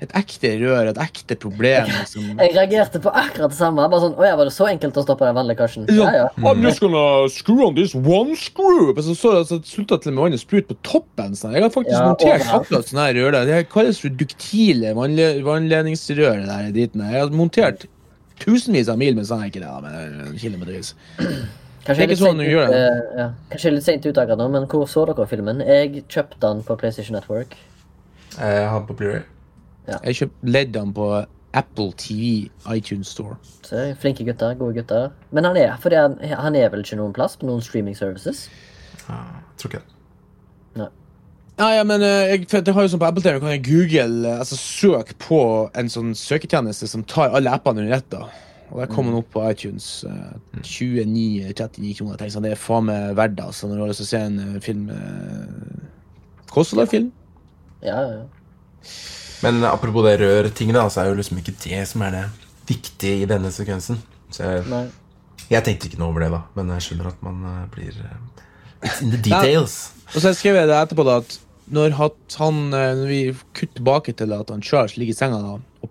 [0.01, 1.85] et ekte rør, et ekte problem?
[1.93, 2.31] Liksom.
[2.41, 3.85] Jeg reagerte på akkurat det samme.
[3.91, 5.85] Bare sånn, Åja, var det så enkelt å stoppe den vanlige karsen?
[5.93, 6.25] Ja, ja.
[6.41, 8.89] I'm just gonna screw on this one screw.
[9.05, 11.37] Så, så, så slutta til og med vannet sprut på toppen.
[11.37, 11.53] Sånn.
[11.57, 13.39] Jeg har faktisk Ja, montert akkurat sånne her rør.
[13.47, 16.41] Det kalles for duktile vannle vannledningsrør.
[16.43, 17.05] det Der, driten.
[17.13, 17.85] Jeg har montert
[18.41, 20.95] tusenvis av mil med sånn, ikke det, men kilometervis.
[21.85, 22.79] Kanskje jeg er litt sånn sent ut, det.
[22.81, 23.27] eh, ja.
[23.53, 25.61] Kanskje litt sent ut akkurat nå, men hvor så dere filmen?
[25.65, 27.53] Jeg kjøpte den på PlayStation Network.
[28.37, 29.23] Jeg har den på Blu-ray.
[29.87, 31.07] Jeg kjøpte leddene på
[31.57, 33.37] Apple TV iTunes Store.
[33.65, 35.09] Så Flinke gutter, gode gutter.
[35.31, 38.45] Men han er, fordi han, han er vel ikke noen plass på noen streaming services?
[39.07, 39.97] Ja, jeg tror ikke det.
[41.61, 43.65] Ja, ja, men eh, jeg, for det har jo sånn på Apple TV kan jeg
[43.67, 45.41] google, eh, altså søk på
[45.77, 48.15] en sånn søketjeneste som tar alle appene under ett.
[48.71, 50.05] Og der kommer den opp på iTunes.
[50.07, 50.31] Uh,
[50.63, 52.13] 29-39 kroner.
[52.15, 53.47] Jeg tenker sånn, Det er faen meg verdt det.
[53.51, 57.11] Altså, når du har lyst til å se en eh, film uh, Koster det film?
[57.83, 58.93] Ja, ja, ja.
[59.41, 62.25] Men apropos det rør-tinget, da, så er jo liksom ikke det som er det
[62.69, 64.01] viktige i denne sekvensen.
[64.31, 64.83] Så jeg, Nei.
[65.49, 68.19] jeg tenkte ikke noe over det, da, men jeg skjønner at man eh, blir eh,
[68.81, 69.91] It's in the details.
[70.15, 71.39] Og så skrev jeg det etterpå da at
[71.71, 73.19] når han, eh, når vi
[73.57, 75.89] kutter tilbake til at han Charles ligger i senga da, og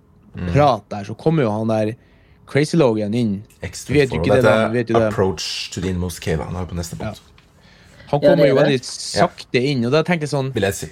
[0.52, 1.94] prater der, så kommer jo han der
[2.50, 3.34] Crazy Logan inn.
[3.62, 5.10] Extra Du vet jo ikke det, da, vet jo det.
[5.12, 6.42] Approach to the inmost cave.
[6.42, 7.22] Han er jo på neste punkt,
[8.10, 10.66] Han Ja, kommer det er jo veldig sakte inn, og da tenker jeg sånn vil
[10.66, 10.88] jeg si.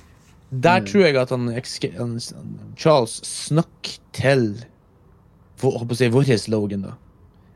[0.51, 1.51] Der tror jeg at han,
[2.77, 4.47] Charles snakker til
[5.59, 6.95] si, vår slogan, da.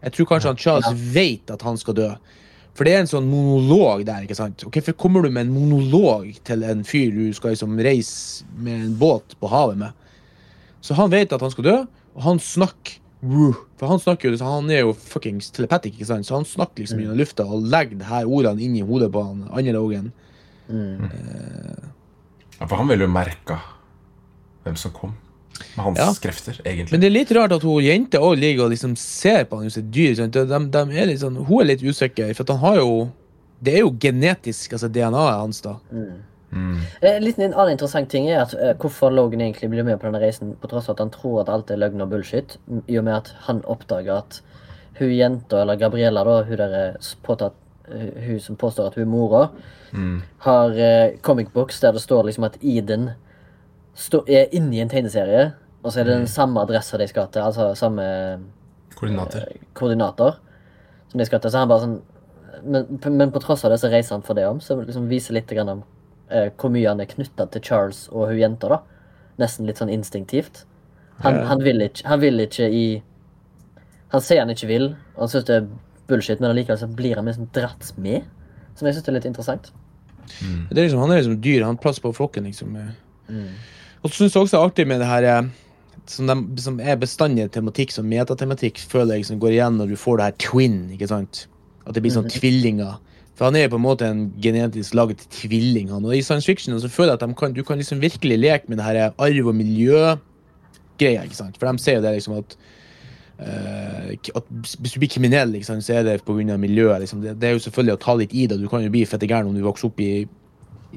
[0.03, 2.09] Jeg tror kanskje han Charles vet at han skal dø.
[2.74, 4.24] For det er en sånn monolog der.
[4.24, 4.64] ikke sant?
[4.64, 8.88] Og Hvorfor kommer du med en monolog til en fyr du skal liksom reise med
[8.88, 9.93] en båt på havet med?
[10.82, 11.76] Så han vet at han skal dø,
[12.16, 12.99] og han snakker
[13.78, 16.26] For han snakker jo, han er jo fuckings telepatic, ikke sant?
[16.26, 19.22] så han snakker liksom gjennom lufta og legger de her ordene inn i hodet på
[19.22, 20.09] han andre Logan.
[22.61, 23.59] Ja, for han ville jo merka
[24.64, 25.14] hvem som kom.
[25.76, 26.09] Med hans Ja.
[26.22, 26.92] krefter, egentlig.
[26.92, 29.70] Men det er litt rart at hun jenta også ligger og liksom ser på han
[29.70, 30.14] som et dyr.
[30.14, 32.92] De, de er litt sånn, hun er litt usikker, for at han har jo
[33.62, 35.76] Det er jo genetisk, altså DNA-et hans, da.
[37.22, 40.18] Litt En annen interessant ting er at uh, hvorfor Logan egentlig blir med på denne
[40.20, 42.57] reisen, på tross av at han tror at alt er løgn og bullshit,
[42.88, 44.40] i og med at han oppdager at
[44.98, 47.61] hun jenta, eller Gabriella, da, hun, der er påtatt, eh,
[48.26, 49.43] hun som påstår at hun er mora,
[50.47, 53.11] har eh, comic books der det står liksom at Eden
[54.26, 57.74] er inni en tegneserie, og så er det den samme adressa de skal til, altså
[57.76, 58.03] samme
[58.95, 59.45] Koordinater.
[59.74, 60.38] koordinater
[61.11, 61.51] som de skal til.
[61.51, 62.01] Så han bare sånn
[62.64, 62.86] men,
[63.18, 65.51] men på tross av det så reiser han for det om, så liksom viser litt
[65.51, 65.80] grann om
[66.30, 68.78] eh, hvor mye han er knytta til Charles og hun jenta, da.
[69.40, 70.64] Nesten litt sånn instinktivt.
[71.24, 71.45] Han, Ja.
[71.49, 72.84] han, vil ikke, han vil ikke i
[74.12, 74.86] Han sier han ikke vil,
[75.16, 75.66] og han syns det er
[76.12, 78.28] bullshit, men allikevel så blir han liksom dratt med.
[78.76, 79.72] Som jeg syns er litt interessant.
[80.70, 82.76] Det er liksom, han er liksom dyr, han har plass på flokken, liksom.
[84.02, 85.50] Og så syns jeg også det er artig med det her eh,
[86.10, 89.96] som, de, som er bestandig tematikk, som metatematikk, føler jeg liksom går igjen når du
[90.00, 91.46] får det her twin, ikke sant?
[91.86, 92.96] At det blir sånn tvillinger.
[93.38, 96.04] For han er på en måte en genetisk laget tvilling, han.
[96.04, 98.70] Og i science fiction så føler jeg at de kan, du kan liksom virkelig leke
[98.70, 101.58] med det her arv- og miljøgreia, ikke sant?
[101.58, 102.78] For de ser jo det liksom at eh,
[103.40, 106.56] at hvis du blir kriminell, liksom, så er det pga.
[106.56, 107.00] miljøet.
[107.00, 107.22] Liksom.
[107.22, 108.60] Det, det er jo selvfølgelig å ta litt i det.
[108.60, 110.26] Du kan jo bli fette gæren om du vokser opp i,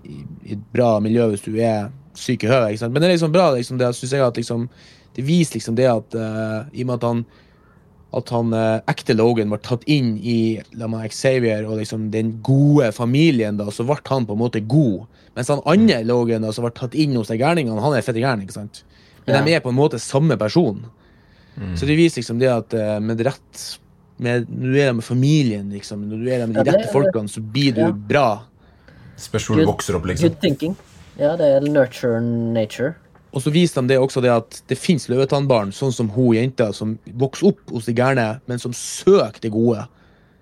[0.04, 2.82] i, i et bra miljø hvis du er syk i hodet.
[2.92, 4.70] Men det er liksom bra, liksom, det synes jeg at liksom,
[5.16, 7.26] det viser liksom det at uh, i og med at han
[8.16, 12.38] at han eh, ekte Logan ble tatt inn i la meg, Xavier og liksom den
[12.46, 15.04] gode familien, da, så ble han på en måte god.
[15.36, 18.22] Mens han andre Logan da, som ble tatt inn hos de gærningene, han er fette
[18.24, 18.46] gæren.
[18.46, 18.84] ikke sant?
[19.26, 19.42] Men Ja.
[19.44, 20.86] de er på en måte samme person.
[21.76, 23.64] Så det viser liksom det at eh, med rett
[24.18, 26.78] med, Når du er der med familien, liksom, når du er der med de Ja,
[26.78, 27.92] rette folkene, så blir du Ja.
[27.92, 28.28] bra.
[29.18, 30.30] Spørs hvor du vokser opp, liksom.
[30.30, 30.76] Good thinking.
[31.20, 32.96] Ja, det er nurture nature.
[33.34, 36.74] Og så viser de det også det at det fins løvetannbarn, sånn som hun jenta,
[36.74, 39.88] som vokser opp hos de gærne, men som søker det gode.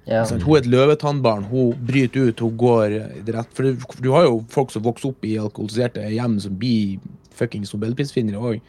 [0.05, 0.23] Ja.
[0.25, 1.45] Sånn, Hun er et løvetannbarn.
[1.49, 2.89] Hun bryter ut, hun går
[3.25, 3.47] rett.
[3.53, 6.99] For du, du har jo folk som vokser opp i alkoholiserte hjem, som blir
[7.33, 8.61] fuckings nobelprisvinnere òg.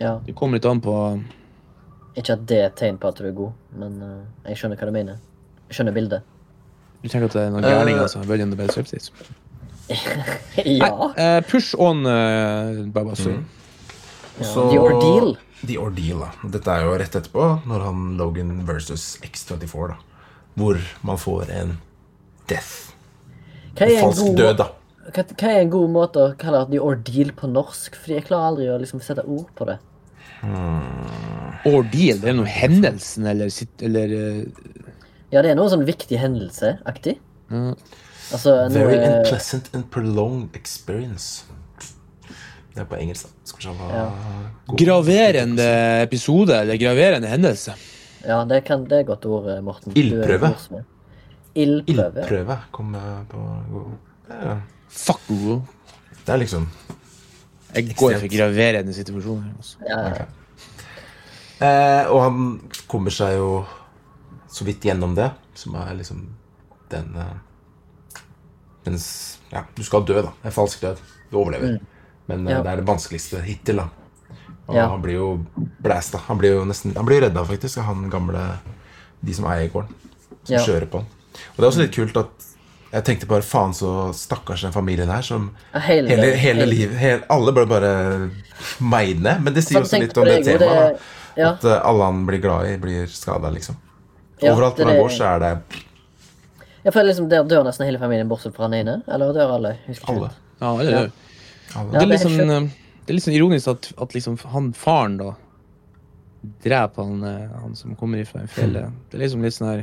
[0.00, 0.18] ja.
[0.26, 1.22] Det kommer litt an på
[2.16, 4.76] Ikke at det er et tegn på at du er god, men uh, jeg skjønner
[4.80, 5.20] hva du mener.
[5.70, 6.22] Jeg skjønner bildet.
[7.02, 7.70] Du tenker at det er noen Eh.
[7.70, 9.10] gærninger som har vunnet Nobelpris?
[10.64, 10.90] ja.
[11.16, 13.30] Eh, push on, uh, Babasu.
[13.30, 13.44] Mm.
[14.40, 14.44] ja.
[14.44, 15.36] Så- The ordeal.
[15.66, 16.48] The Ordeal, da.
[16.48, 19.96] Dette er jo rett etterpå, når han Logan versus X24, da.
[20.56, 21.74] Hvor man får en
[22.48, 22.94] death.
[23.76, 24.66] Er en falsk god, død, da.
[25.12, 27.94] hva, hva er en god måte å kalle the ordeal på norsk?
[28.00, 29.76] Fordi jeg klarer aldri å liksom sette ord på det.
[30.42, 34.44] Ordeal, det er noe hendelsen, eller, sitt- eller eh,
[35.32, 37.18] Ja, det er noe sånn viktig hendelse-aktig.
[37.50, 37.74] Mm.
[38.32, 41.44] Altså Very noe unpleasant and prolonged experience.
[42.70, 43.28] Det er på engelsk.
[43.44, 44.04] Skal vi se hva Ja.
[44.78, 45.68] graverende
[46.06, 47.74] episode, eller graverende hendelse.
[48.26, 49.92] Ja, det, kan, det er et godt ord, eh, Morten.
[49.96, 50.54] Ildprøve.
[51.54, 52.22] Ildprøve.
[52.22, 53.84] Ildprøve kom eh, på
[54.30, 54.56] ja.
[54.88, 55.60] Fuck Google.
[56.24, 56.66] Det er liksom
[57.74, 59.52] Jeg går for graverende situasjoner.
[59.56, 59.76] Altså.
[59.88, 60.26] Ja, Okay.
[61.60, 63.66] eh, Og han kommer seg jo
[64.50, 66.26] så vidt gjennom det, som er liksom
[66.90, 67.36] den eh,
[68.84, 68.98] den
[69.52, 70.32] Ja, du skal dø, da.
[70.44, 70.98] En falsk død.
[71.30, 71.78] Du overlever.
[72.28, 72.62] Men eh, Ja.
[72.62, 73.88] det er det vanskeligste hittil, da.
[74.68, 74.88] Og Ja.
[74.88, 75.46] han blir jo
[75.82, 76.18] blæsta.
[76.28, 78.58] Han blir jo nesten Han blir redda, faktisk, av han gamle
[79.22, 79.94] De som eier gården.
[80.44, 80.64] Som Ja.
[80.64, 81.06] kjører på han.
[81.06, 82.30] Og det er også litt kult at
[82.92, 86.96] jeg tenkte bare faen så stakkars den familien her som hele- hele, hele hele- livet
[86.98, 87.92] hele, Alle ble bare
[88.80, 89.40] meid ned.
[89.42, 90.98] Men det sier også litt om det temaet.
[91.36, 93.76] Ja, At eh, alle han blir glad i, blir skada, liksom.
[94.42, 95.52] Ja, Overalt hvor han går, så er det
[96.82, 99.02] jeg føler liksom der dør nesten hele familien bortsett fra han ene.
[99.06, 99.74] Eller dør alle?
[100.08, 100.30] Alle.
[100.60, 100.82] Ja, Ja.
[100.82, 101.12] det,
[101.76, 101.90] alle.
[101.92, 102.68] det, er litt sånn, eh,
[103.04, 105.34] det er litt sånn ironisk at, at liksom han faren da
[106.64, 108.92] dreper han, eh, han som kommer fra fjellet.
[109.10, 109.82] Det er liksom litt sånn her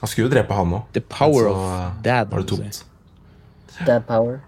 [0.00, 0.84] Han skulle jo drepe han òg.
[0.94, 1.62] The power of
[2.04, 2.30] dad.
[2.30, 2.84] Var det tomt.
[3.86, 4.40] Dad power.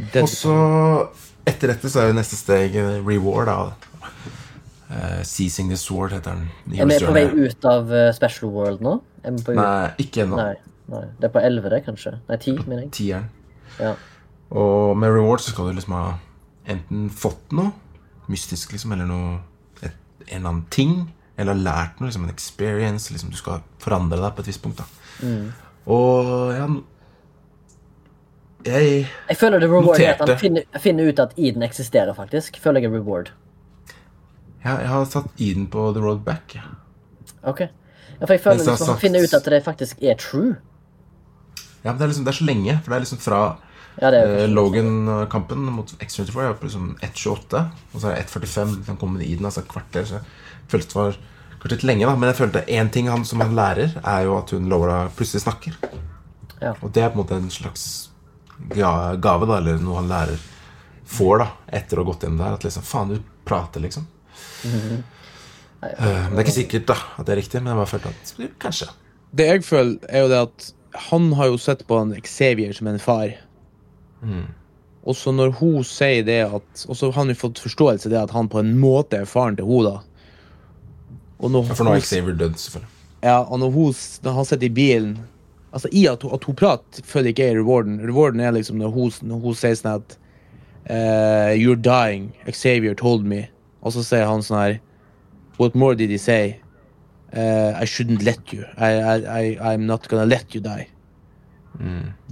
[0.00, 0.54] Dead Og så,
[1.46, 3.90] etter dette, så er jo neste steg eh, reward, da.
[4.90, 6.48] Uh, Seizing the sword heter den.
[6.74, 8.96] Er vi på vei ut av eh, Special World nå?
[9.46, 10.40] På Nei, ikke ennå.
[10.40, 10.56] Nei,
[10.90, 11.04] nei.
[11.20, 12.16] Det er på 11, kanskje?
[12.26, 12.90] Nei, ti, mener jeg.
[12.96, 13.28] Tieren.
[13.78, 13.92] Ja.
[14.50, 16.06] Og med reward så skal du liksom ha
[16.70, 17.70] enten fått noe
[18.30, 19.38] mystisk, liksom, eller noe
[19.82, 19.94] et,
[20.26, 20.96] En eller annen ting.
[21.40, 23.10] Eller har lært noe, liksom en experience.
[23.12, 24.82] Liksom, du skal forandre deg på et visst punkt.
[25.24, 25.50] Mm.
[25.90, 26.66] Og ja
[28.64, 32.60] Jeg Jeg føler det reward at han finner, finner ut at Eden eksisterer, faktisk.
[32.60, 33.32] Føler jeg en reward.
[34.64, 36.58] Ja, jeg har satt Eden på The Road Back.
[37.42, 37.60] Ok.
[37.60, 40.58] Ja, for jeg føler liksom, jeg liksom, han finner ut at det faktisk er true.
[41.84, 42.76] Ja, men det er, liksom, det er så lenge.
[42.82, 43.40] For det er liksom fra
[44.00, 47.64] Ja, eh, Logan-kampen mot X24 er på liksom 1.28.
[47.94, 48.76] Og så er det 1.45.
[48.86, 50.04] Han kommer med Eden, altså kvarter.
[50.04, 50.20] Så
[50.72, 51.18] følte det var
[51.60, 52.14] kanskje litt lenge, da.
[52.16, 55.44] Men jeg følte én ting han, som han lærer, er jo at hun Laura plutselig
[55.44, 55.76] snakker.
[56.60, 56.74] Ja.
[56.80, 57.84] Og det er på en måte en slags
[58.74, 60.40] gave, da, eller noe han lærer
[61.10, 61.46] får da,
[61.80, 62.58] etter å ha gått gjennom det her.
[62.58, 64.06] At liksom Faen, du prater, liksom.
[65.80, 68.10] Eh, men det er ikke sikkert da at det er riktig, men jeg bare følte
[68.12, 68.90] at kanskje.
[69.36, 70.66] Det jeg føler, er jo det at
[71.10, 73.32] han har jo sett på han Xavier som en far.
[75.00, 78.18] Og så når hun sier det at Og så har han jo fått forståelse det
[78.20, 80.09] at han på en måte er faren til henne, da.
[81.40, 82.96] Og når, For nå er Xavier dødd, selvfølgelig.
[83.24, 85.18] Ja, og når, hun, når han sitter i bilen
[85.72, 88.00] Altså I at hun, at hun prater, føler ikke jeg rewarden.
[88.02, 90.16] Rewarden er liksom når hun, når hun sier sånn at
[90.90, 92.32] uh, You're dying.
[92.50, 93.44] Xavier told me.
[93.80, 94.80] Og så sier han sånn her
[95.60, 96.58] What more did he say?
[97.30, 98.64] Uh, I shouldn't let you.
[98.76, 100.88] I, I, I, I'm not gonna let you die.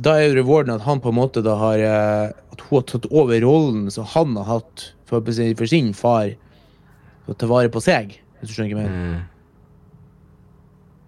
[0.03, 2.87] Da er jo rewarden at han på en måte da har eh, At hun har
[2.91, 6.35] tatt over rollen som han har hatt for, for sin far.
[7.25, 8.19] For å ta vare på seg.
[8.39, 9.26] Hvis du skjønner hva jeg mener.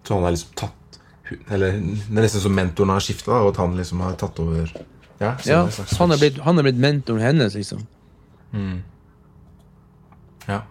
[0.04, 0.98] Så han har liksom tatt
[1.54, 4.70] Eller det er nesten som mentoren har skifta, og at han liksom har tatt over
[5.20, 7.84] Ja, Ja, er han er blitt, han er blitt mentoren hennes, liksom.
[10.48, 10.62] Ja.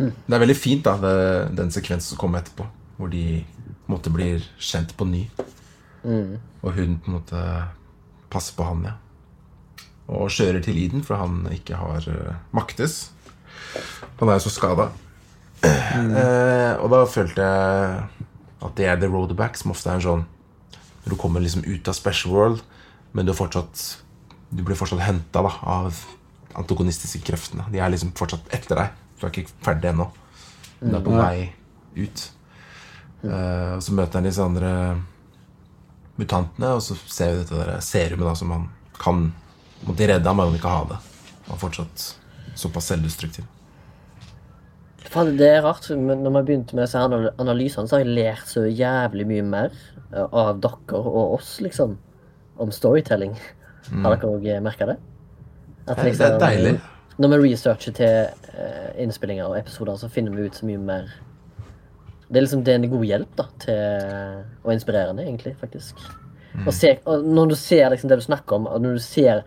[0.00, 2.66] Det er veldig fint, da, det, den sekvensen som kommer etterpå,
[2.98, 5.22] hvor de på en måte blir kjent på ny.
[6.64, 7.44] Og hun på en måte
[8.32, 8.96] passer på han, ja.
[10.10, 13.12] Og kjører til Eden, for han ikke har uh, maktes.
[14.18, 14.88] Han er jo så skada.
[15.60, 18.28] Eh, og da følte jeg
[18.64, 20.22] at det er the road back, som ofte er en sånn
[21.04, 22.62] Når du kommer liksom ut av special world,
[23.12, 23.82] men du fortsatt
[24.50, 26.00] Du blir fortsatt henta av
[26.58, 27.66] antagonistiske kreftene.
[27.70, 28.96] De er liksom fortsatt etter deg.
[29.16, 30.08] Du er ikke ferdig ennå.
[30.80, 31.52] Du er på vei
[31.94, 32.24] ut.
[33.22, 34.72] Uh, og så møter han disse andre
[36.18, 38.66] mutantene, og så ser vi dette der serumet da, som han
[38.98, 39.22] kan
[39.86, 40.98] måtte redde ham, men han vil ikke ha det.
[41.46, 42.06] Han er fortsatt
[42.58, 43.46] såpass selvdestruktiv.
[45.10, 48.46] Faen, det er rart, men når vi begynte med disse analysene, så har jeg lært
[48.46, 49.72] så jævlig mye mer
[50.12, 51.96] eh, av dere og oss, liksom,
[52.62, 53.34] om storytelling.
[53.90, 54.96] Har dere òg merka det?
[55.88, 56.74] At liksom, Det er deilig.
[57.20, 61.10] Når vi researcher til uh, innspillinger og episoder, så finner vi ut så mye mer
[62.30, 65.98] Det er liksom det er en god hjelp da, til, og inspirerende, egentlig, faktisk.
[66.54, 66.68] Mm.
[66.68, 69.42] Og, se, og når du ser liksom, det du snakker om, og når du ser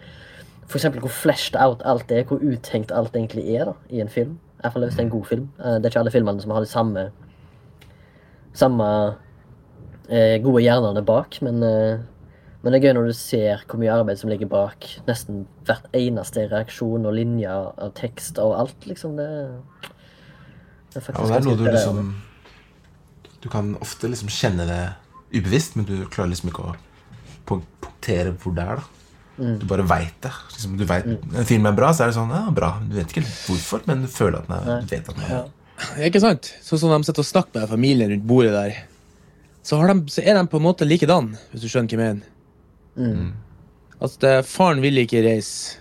[0.73, 4.35] eksempel hvor fleshed out alt er, hvor uttenkt alt egentlig er da, i en film.
[4.63, 5.47] I hvert fall hvis det er en god film.
[5.59, 7.03] Eh, Det er ikke alle filmene som har de samme
[8.53, 8.87] samme
[10.09, 11.99] eh, gode hjernene bak, men, eh,
[12.61, 15.87] men det er gøy når du ser hvor mye arbeid som ligger bak nesten hvert
[15.97, 19.17] eneste reaksjon og linje av tekst og alt, liksom.
[19.17, 19.27] Det,
[20.93, 22.13] det er Ja, faktisk og det er noe du liksom
[23.43, 24.81] Du kan ofte liksom kjenne det
[25.33, 26.75] ubevisst, men du klarer liksom ikke å
[27.49, 28.75] punktere hvor det er.
[28.77, 29.02] da
[29.37, 29.57] Mm.
[29.59, 30.31] Du bare veit det.
[30.53, 32.75] Liksom, du vet, En film er bra, så er det sånn Ja, bra.
[32.85, 35.35] Du vet ikke hvorfor, men du føler at den er, du vet at den er
[35.35, 35.43] Ja.
[35.97, 36.51] Ja, Ikke sant?
[36.61, 38.75] Sånn som de sitter og snakker med familien rundt bordet der.
[39.63, 42.03] Så, har de, så er de på en måte likedan, hvis du skjønner hva jeg
[42.03, 42.27] mener.
[42.93, 43.31] Mm.
[43.97, 45.79] Altså, det, faren vil ikke reise.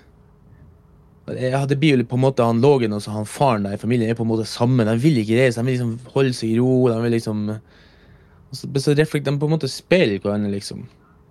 [1.39, 3.81] Ja, det blir jo på en måte han Lågen og så han faren der i
[3.81, 4.89] familien er på en måte sammen.
[4.89, 6.89] De vil ikke reise, de vil liksom holde seg i ro.
[6.91, 10.83] De vil liksom og så, så reflekt, De på en måte speiler hverandre, liksom.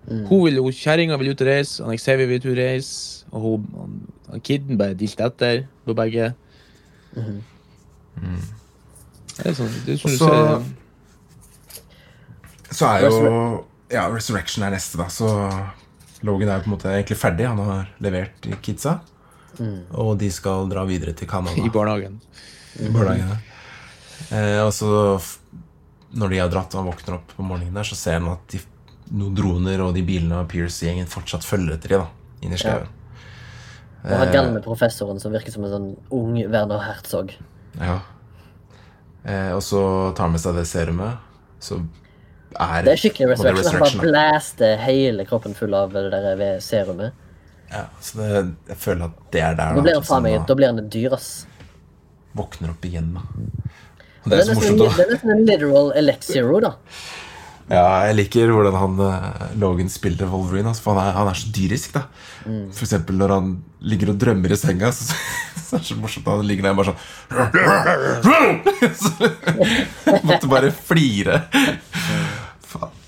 [0.08, 3.24] Hun vil, hun Kjerringa vil ut og reise, han Xavier vil ut og reise.
[3.32, 3.92] Og hun, han,
[4.32, 6.32] han kiden bare dilter etter på begge.
[9.36, 10.64] Det er sånn, det er sånn du Og så- ser
[12.72, 15.04] Så er jo Ja, Resurrection er neste, da.
[15.12, 15.26] Så
[16.22, 17.46] Logan er jo på en måte egentlig ferdig.
[17.46, 19.00] Han har levert kidsa.
[19.92, 21.54] Og de skal dra videre til Canada.
[21.60, 22.20] i barnehagen.
[22.80, 23.36] i barnehagen.
[24.30, 25.20] Eh, og så,
[26.14, 28.48] når de har dratt og han våkner opp på morgenen der, så ser han at
[28.48, 28.60] de,
[29.12, 32.06] noen droner og de bilene av Pierce-gjengen fortsatt følger etter de da,
[32.46, 32.88] inn i skauen.
[34.02, 37.34] Og han gamle professoren som virker som en sånn ung Werner Herzog.
[37.78, 38.00] Ja.
[39.24, 39.82] Eh, og så
[40.16, 41.20] tar han med seg det serumet.
[41.62, 41.78] Så
[42.58, 43.78] er Det er skikkelig er resurrection.
[43.78, 47.12] Han bare blaster hele kroppen full av det der ved serumet.
[47.72, 50.54] Ja, så det, jeg føler at det er der Da blir han faen meg da
[50.58, 51.46] blir han et dyr, ass.
[52.36, 53.14] våkner opp igjen.
[53.14, 53.22] da.
[54.24, 54.96] Det det Det er er nesten, morsomt.
[54.98, 56.74] det er nesten en literal Elexiro, da.
[57.70, 60.68] Ja, jeg liker hvordan han eh, Logan spiller Wolverine.
[60.72, 61.94] Altså, for han er, han er så dyrisk.
[61.94, 62.02] da
[62.74, 63.52] For eksempel når han
[63.92, 65.14] ligger og drømmer i senga, så,
[65.66, 66.28] så er det så morsomt.
[66.28, 66.98] Han ligger der bare sånn
[68.98, 69.12] Så
[70.28, 71.44] måtte bare flire.
[72.66, 72.98] Faen.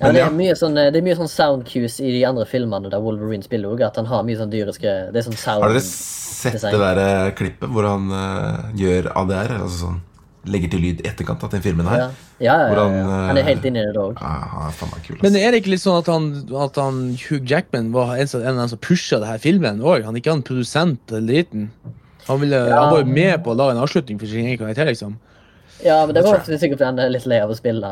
[0.00, 2.90] Ja, det, er mye sånn, det er mye sånn sound cues i de andre filmene
[2.92, 3.84] der Wolverine spiller òg.
[3.86, 6.74] At han har mye sånn dyriske Det er sånn sound Har dere sett design.
[6.74, 9.54] det der eh, klippet hvor han uh, gjør ADR?
[9.62, 10.02] Altså sånn
[10.44, 11.98] Legger til lyd i etterkant av den filmen her?
[11.98, 12.08] Ja,
[12.44, 13.02] ja, ja, ja, ja.
[13.04, 14.18] eh, Han er helt inne i det òg.
[14.20, 14.70] Ja,
[15.06, 15.16] kul.
[15.22, 15.40] Men Altså.
[15.40, 16.26] er det ikke litt sånn at han,
[16.66, 20.04] at han Hugh Jackman var en, en av dem som pusha denne filmen òg?
[20.04, 21.70] Han er ikke han produsent eller driten?
[22.26, 24.88] Han, ville, han var jo med på å lage en avslutning for sin egen karakter,
[24.88, 25.16] liksom.
[25.84, 27.88] Ja, men det var ofte sikkert fordi han er litt lei av å spille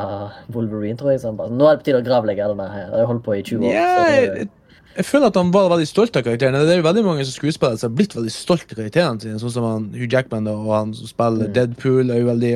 [0.53, 1.21] Wolverine, tror jeg.
[1.21, 1.35] Sånn.
[1.37, 2.87] Nå er det på tide å gravlegge denne her.
[2.89, 3.73] Jeg har holdt på i 20 år.
[3.75, 4.47] Ja, så
[4.97, 6.55] jeg, føler at han var veldig stolt av karakteren.
[6.57, 9.39] Det er jo veldig mange som skuespillere som har blitt veldig stolt av karakterene sine,
[9.41, 12.11] sånn som han, Hugh Jackman da, og han som spiller Deadpool.
[12.13, 12.51] Er jo veldig,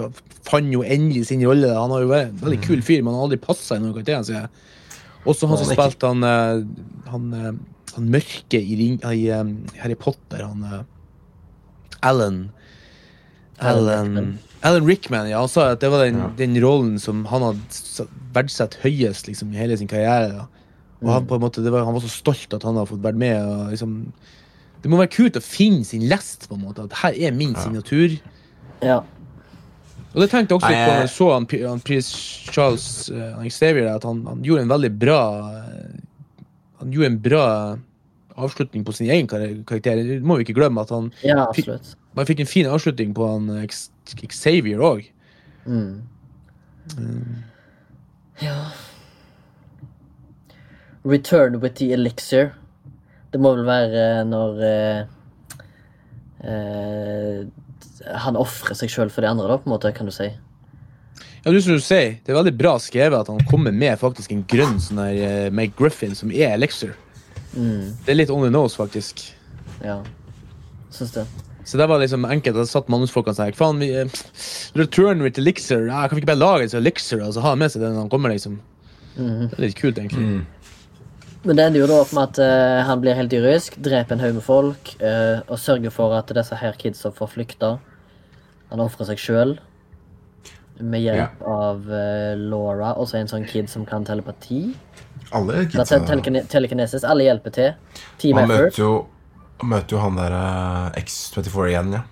[0.48, 1.72] fant jo endelig sin rolle.
[1.74, 3.96] Han har jo vært en veldig kul fyr, men han har aldri passa i noen
[3.98, 4.28] karakterer.
[4.28, 4.48] sine.
[5.28, 7.52] Også han som Han spilte han, eh, han, eh,
[7.96, 10.86] han mørke i, ring, i eh, Harry Potter, han
[12.02, 12.52] Alan
[13.60, 15.30] Alan Alan Rickman.
[15.30, 15.40] Ja.
[15.40, 16.30] Han sa at det var den, Ja.
[16.38, 20.34] den rollen som han hadde verdsatt høyest liksom, i hele sin karriere.
[20.34, 20.48] Da.
[21.04, 23.04] Og han, på en måte, det var, han var så stolt at han hadde fått
[23.04, 23.38] vært med.
[23.46, 23.92] Og, liksom,
[24.82, 26.88] det må være kult å finne sin lest, på en måte.
[26.88, 28.16] At her er min signatur.
[28.82, 29.04] Ja.
[30.14, 33.92] Og det tenkte jeg også på når jeg- så han, han Pierce Charles uh, Xavier,
[33.96, 35.20] at han, han gjorde en veldig bra
[35.52, 36.00] eh,
[36.80, 37.44] Han gjorde en bra
[38.38, 39.96] avslutning på sin egen kar karakter.
[40.06, 41.46] Det må vi ikke glemme at han ja.
[42.18, 43.68] Man fikk en fin avslutning på han eh,
[44.30, 45.06] Xavier òg.
[45.66, 46.02] Mm.
[51.08, 52.52] Return with the elixir.
[53.32, 55.00] Det må vel være når eh,
[56.44, 57.40] eh,
[58.28, 60.30] han ofrer seg sjøl for de andre, da, på en måte, kan du si.
[61.44, 64.34] Ja, du som du sier, Det er veldig bra skrevet at han kommer med faktisk
[64.36, 66.96] en grønn sånn her uh, McGriffin, som er Elixir.
[67.54, 67.96] Mm.
[68.04, 69.24] Det er litt on the nose, faktisk.
[69.80, 70.02] Ja.
[70.92, 71.24] Syns det.
[71.68, 72.56] Så det var liksom enkelt.
[72.56, 74.20] Da satt manusfolkene sånn Faen, vi uh,
[74.80, 75.88] Return with elixir.
[75.88, 78.06] Ja, kan vi ikke bare lage sånn elixir og så ha med seg den når
[78.06, 78.60] han kommer, liksom?
[79.18, 79.48] Mm.
[79.48, 80.42] Det er litt kult, egentlig.
[81.48, 84.24] Men det ender jo da opp med at uh, han blir helt dyrisk, dreper en
[84.26, 87.70] haug med folk uh, og sørger for at disse her kidsa får flykte.
[88.74, 89.54] Han ofrer seg sjøl
[90.84, 94.66] med hjelp av uh, Laura, også en sånn kid som kan telepati.
[95.38, 97.08] Alle kidsa te telekine- telekinesis.
[97.08, 98.04] Alle hjelper til.
[98.20, 98.92] Team Han møter jo,
[99.64, 102.04] han møter jo han der eh, X24 igjen, ja.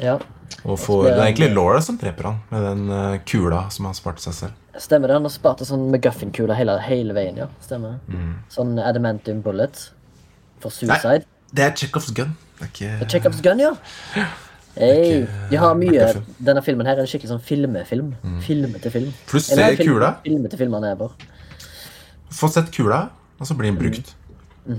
[0.00, 0.16] Ja.
[0.64, 4.24] Og får, det er egentlig Laura som dreper han med den kula som han sparte
[4.24, 4.56] seg selv.
[4.78, 5.14] Stemmer det.
[5.18, 7.48] Han har spart en sånn McGuffin-kule hele, hele veien, ja.
[7.64, 7.96] Stemmer.
[8.52, 9.88] Sånn adamantium bullet
[10.62, 11.24] for suicide.
[11.54, 12.36] Det er Chekhovs gun.
[12.58, 13.72] Det er ikke Chekhovs gun, ja.
[14.78, 16.24] Hey, de har mye McGuffin.
[16.50, 18.12] Denne filmen her er en skikkelig sånn filmefilm.
[18.46, 19.10] Filmete film.
[19.30, 20.12] Pluss Eller se film- kula.
[20.26, 21.10] Filmete filmer.
[22.38, 23.08] Få sett kula,
[23.40, 24.14] og så blir den brukt.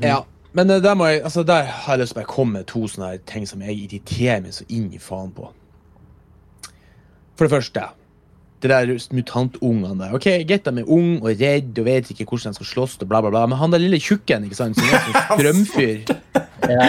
[0.05, 0.21] Ja,
[0.53, 2.83] men eh, der, må jeg, altså, der har jeg lyst til å komme med to
[2.87, 5.49] sånne ting som jeg irriterer meg så inn i faen på.
[7.35, 7.87] For det første,
[8.59, 10.15] det der mutantungene der.
[10.17, 13.07] Ok, Greit de er ung og redd og vet ikke hvordan de skal slåss, og
[13.11, 13.45] bla, bla, bla.
[13.47, 16.03] men han der lille tjukken ikke sant, som er sånn strømfyr
[16.69, 16.85] Ja.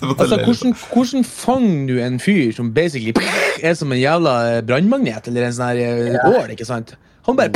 [0.00, 3.12] Altså, hvordan, hvordan fanger du en fyr som basically
[3.64, 6.94] er som en jævla brannmagnet eller en sånn her eh, ål, ikke sant?
[7.26, 7.50] Han bare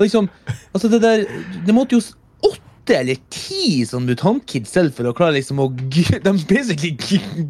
[0.00, 0.30] og liksom,
[0.72, 1.24] altså det der
[1.66, 2.00] Det måtte jo
[2.48, 5.68] åtte eller ti sånn mutantkids til for å klare liksom å
[6.26, 6.96] De basically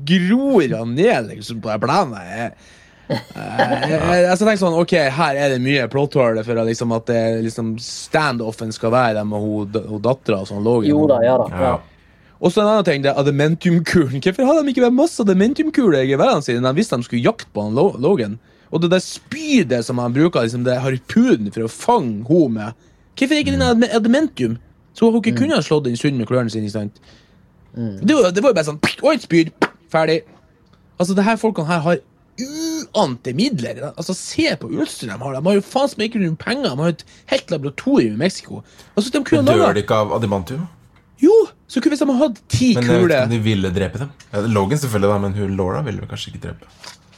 [0.08, 2.58] gror han ned liksom på det planet.
[3.10, 7.08] Jeg, jeg, jeg, jeg tenker sånn, ok, Her er det mye plotthål for liksom, at
[7.10, 10.44] det, liksom, standoffen skal være med hun, hun dattera.
[10.48, 10.66] Sånn.
[10.86, 11.48] Jo da, ja da.
[11.50, 11.72] Ja.
[12.40, 16.06] Og så en annen ting, det er adementiumkulen Hvorfor har de ikke med masse adementiumkuler?
[16.06, 18.38] i geværene sine de visste de skulle jakte på han Logan?
[18.70, 22.86] Og det der spydet som han bruker, liksom det harpunen for å fange henne med.
[23.18, 24.58] Hvorfor ikke den adementium?
[24.94, 26.70] Så hun ikke kunne ha slått den sund med klørne sine.
[26.70, 26.96] sant?
[27.74, 29.52] Det, var, det var jo bare sånn Og et spyd!
[29.90, 30.22] Ferdig.
[30.98, 32.00] Altså, det her folkene her har
[32.94, 33.80] uante midler.
[33.94, 35.38] Altså, Se på utstyret de har.
[35.38, 36.68] De har jo faen som ikke noen penger.
[36.68, 38.62] De har jo et helt laboratorium i Mexico.
[38.94, 40.68] Altså, de kunne Men dør de ikke av adimantium?
[41.20, 41.34] Jo!
[41.68, 44.14] Så hvis de hadde hatt ti Men jeg vet ikke om de ville drepe dem.
[44.32, 46.70] Ja, Logan selvfølgelig, da, men hun Laura ville vel kanskje ikke drepe.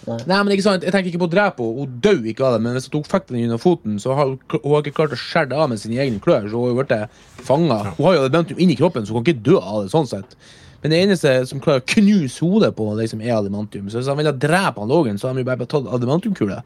[0.03, 1.85] Nei, men ikke sant, Jeg tenker ikke på å drepe henne.
[1.85, 4.41] Hun dør ikke av det, men hvis hun fikk den under foten, så har hun,
[4.57, 6.49] hun har ikke klart å skjære det av med sine egne klør.
[6.51, 7.79] Så hun har jo blitt fanga.
[7.95, 9.93] Hun har jo adamantium inni kroppen, så hun kan ikke dø av det.
[9.95, 10.35] sånn sett.
[10.83, 13.91] Men det eneste som klarer å knuse hodet på Det liksom, er adamantium.
[13.91, 16.59] Så hvis han ville drepe han Logan, så hadde han jo bare tatt adamantiumkule.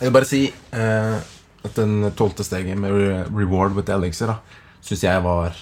[0.00, 1.18] Jeg vil bare si eh,
[1.60, 4.32] at den tolvte steget med re reward with elixir
[4.80, 5.56] syns jeg var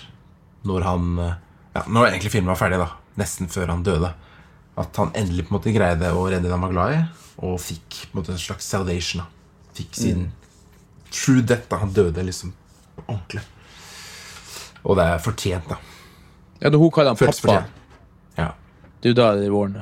[0.68, 1.36] når han eh,
[1.74, 2.88] ja, Når egentlig filmen var ferdig, da,
[3.20, 4.12] nesten før han døde.
[4.78, 7.02] At han endelig på en måte greide å redde den han var glad i,
[7.44, 9.22] og fikk på en måte en slags salvation.
[9.22, 10.24] da Fikk sin
[11.10, 11.68] true death.
[11.70, 12.54] da Han døde liksom
[13.04, 13.44] ordentlig.
[14.82, 15.78] Og det er fortjent, da.
[16.58, 17.62] Ja, da hun kaller han pappa.
[18.38, 18.50] Ja.
[18.98, 19.78] Det er jo da det er våren.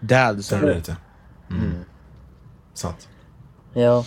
[0.00, 0.98] Dad, er det til.
[1.50, 1.84] Mm.
[2.74, 3.08] Sant.
[3.76, 4.00] Ja.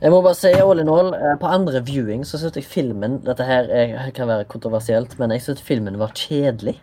[0.00, 3.20] Jeg må bare si all in all, eh, på andre viewing så syns jeg filmen
[3.24, 6.74] Dette her er, kan være kontroversielt, men jeg syns filmen var kjedelig.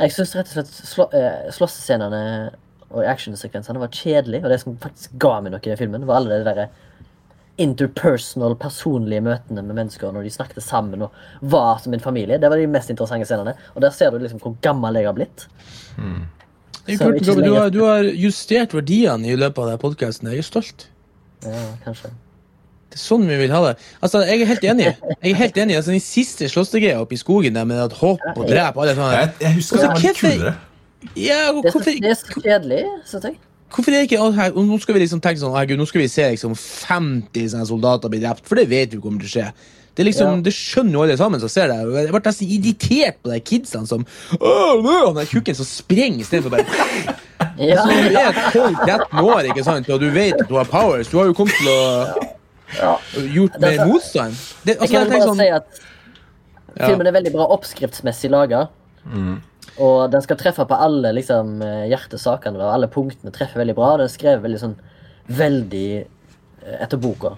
[0.00, 2.20] Jeg syns rett og slett slå, eh, slåssescenene
[2.90, 4.44] og actionsekvensene var kjedelige.
[4.44, 6.70] Og det som faktisk ga meg noe i den filmen, var alle de der
[7.60, 11.16] interpersonal, personlige møtene med mennesker når de snakket sammen og
[11.52, 12.38] var som en familie.
[12.40, 13.54] Det var de mest interessante scenene.
[13.74, 15.46] Og der ser du liksom hvor gammel jeg har blitt.
[16.86, 20.32] Ikke så Robert, du, har, du har justert verdiene i løpet av denne podkasten.
[20.32, 20.88] Jeg er stolt.
[21.44, 22.10] Ja, kanskje.
[22.90, 23.74] Det er sånn vi vil ha det.
[24.02, 24.88] Altså, Jeg er helt enig.
[24.88, 25.76] Jeg er helt enig.
[25.78, 29.12] Altså, Den siste slåssegreia oppe i skogen der med at hopp og drep alle sånne
[29.14, 30.56] Jeg, jeg husker det var litt kulere.
[31.16, 33.38] Ja, og Det er så, hvorfor, det er så kjedelig, syns jeg.
[33.70, 36.08] Hvorfor er ikke alt her Nå skal vi liksom tenke sånn Herregud, nå skal vi
[36.10, 39.52] se liksom 50 sånne soldater bli drept, for det vet vi kommer til å skje.
[39.94, 40.42] Det er liksom, Ja.
[40.46, 41.76] det skjønner jo alle sammen som ser det.
[41.82, 44.06] Jeg ble nesten irritert på de kidsene som
[44.40, 46.64] Han der tjukken som sprenger istedenfor bare
[47.60, 51.08] Ja, Så du er 12-13 år ikke sant, og du vet at du har powers,
[51.08, 51.80] du har jo kommet til å
[52.78, 52.94] ja.
[53.34, 54.36] gjort mer motstand.
[54.64, 58.68] Det, Jeg altså, kan jeg bare sånn, si at filmen er veldig bra oppskriftsmessig laga.
[59.80, 62.58] Og den skal treffe på alle liksom, eh, hjertesakene.
[62.60, 63.94] og Alle punktene treffer veldig bra.
[63.96, 64.74] Den er skrevet veldig sånn
[65.30, 67.36] veldig eh, etter boka.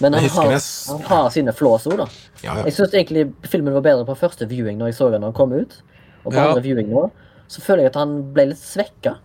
[0.00, 2.06] Men han har, han har sine flås òg, da.
[2.42, 2.62] Ja, ja.
[2.66, 5.36] Jeg syns egentlig filmen var bedre på første viewing når jeg så den når han
[5.36, 5.76] kom ut.
[6.24, 6.48] Og på Ja.
[6.48, 7.10] andre viewing nå
[7.52, 9.18] så føler jeg at han ble litt svekka.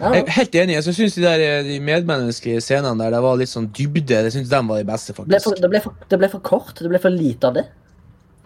[0.00, 0.74] Ja, Jeg er helt enig.
[0.78, 4.22] Jeg syns de, der, de medmenneskelige scenene der det var litt sånn dybde.
[4.24, 5.60] Jeg synes de var de beste, det, ble for, faktisk.
[5.60, 6.72] det, ble for, det ble for kort.
[6.80, 7.66] Det ble for lite av det.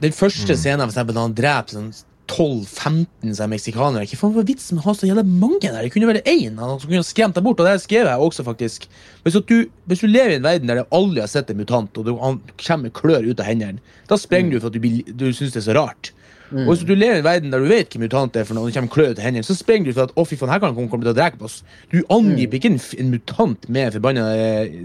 [0.03, 1.93] Den første scenen, for eksempel, da han dreper sånn
[2.31, 5.79] 12-15 sånne meksikanere Hva faen var vitsen med å ha så jævla mange der?
[5.83, 7.63] Det kunne være én som kunne skremt deg bort.
[7.63, 8.89] Og det skrev jeg også, faktisk.
[9.25, 9.57] Hvis, du,
[9.91, 12.15] hvis du lever i en verden der du aldri har sett en mutant, og du,
[12.21, 15.55] han kommer med klør ut av hendene, da sprenger du for at du, du syns
[15.55, 16.13] det er så rart.
[16.55, 18.67] Og hvis du lever i en verden der du vet hva mutant er for noe,
[18.67, 20.61] og det kommer klør til hendene, så sprenger du for at å fy faen, her
[20.63, 21.57] kan han komme til å drepe oss.
[21.91, 24.77] Du angriper ikke en, en mutant med forbanna eh,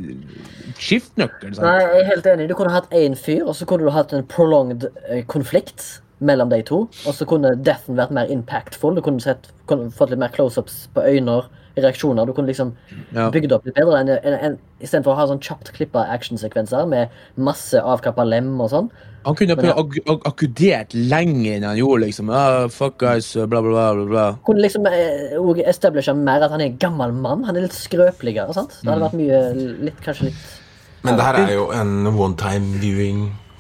[0.82, 1.54] skiftnøkkel.
[1.62, 2.48] Nei, jeg er helt enig.
[2.50, 6.52] Du kunne hatt én fyr, og så kunne du hatt en prolonged eh, konflikt mellom
[6.52, 6.84] de to.
[7.10, 8.96] Og så kunne deathen vært mer impactful.
[8.98, 11.42] Du kunne, sett, kunne fått litt mer close-ups på øyne,
[11.80, 12.28] reaksjoner.
[12.28, 12.74] Du kunne liksom
[13.16, 13.30] Ja.
[13.32, 17.10] bygd opp litt bedre enn, enn, enn istedenfor å ha sånn kjapt klippa actionsekvenser med
[17.38, 18.90] masse avkappa lem og sånn.
[19.26, 20.18] Han kunne ha ja.
[20.26, 22.06] akkudert lenger enn han gjorde.
[22.06, 22.30] liksom.
[22.30, 24.06] Oh, fuck guys, bla, bla, bla.
[24.06, 24.26] bla.
[24.46, 27.44] Kunne liksom eh, og establishe mer at han er en gammel mann.
[27.46, 28.54] Han er litt skrøpeligere.
[28.54, 28.80] sant?
[28.82, 29.42] Det hadde vært mye
[29.88, 30.60] litt, Kanskje litt
[31.04, 32.78] Men det her er jo en one time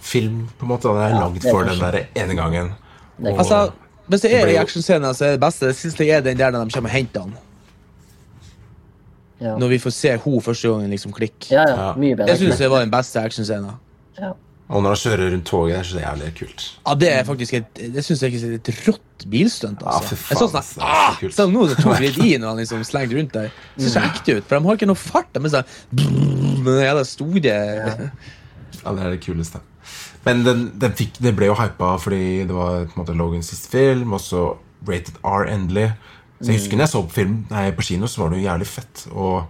[0.01, 0.87] viewing-film, på en måte.
[0.87, 2.73] Den er Ja, lagd er for den der ene gangen.
[3.23, 3.71] Er Og- Altså,
[4.09, 4.65] Hvis det er i jo-
[5.13, 7.21] så er det beste det synes jeg er den der når de kommer og henter
[7.21, 7.33] han.
[9.41, 9.57] ja.
[9.57, 11.49] Når vi får se henne første gangen liksom klikke.
[11.51, 11.93] ja, ja, Ja.
[11.95, 12.27] mye bedre.
[12.27, 13.71] Det syns det var den beste actionscenen.
[14.19, 14.31] Ja.
[14.69, 16.79] Og når han kjører rundt toget der, så det er jævlig kult.
[16.87, 19.81] Ja, det er faktisk et, det synes jeg er et rått bilstunt.
[19.81, 20.15] Ja, Altså.
[20.29, 21.33] Jeg så faen, sånn, er ah, så kult.
[21.35, 23.49] så nå så tok vi litt i når han liksom slengte rundt der.
[23.77, 25.27] Det ser så ekte ut, for de har ikke noe fart.
[25.33, 29.59] De er sånn brrr, med den jævla store Ja, det er det kuleste.
[30.25, 33.49] Men den, den fikk, det ble jo hypa fordi det var på en måte Logans
[33.49, 34.43] siste film, og så
[34.87, 35.87] Rated R endelig.
[36.41, 38.47] Så jeg husker når jeg så på film nei, på kino, så var det jo
[38.49, 39.07] jævlig fett.
[39.13, 39.43] Og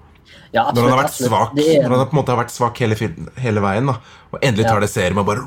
[0.51, 1.31] Ja, når han har vært absolutt.
[1.31, 2.95] svak er- Når han på en måte har vært svak hele,
[3.39, 3.95] hele veien, da
[4.31, 5.43] og endelig tar det serien og bare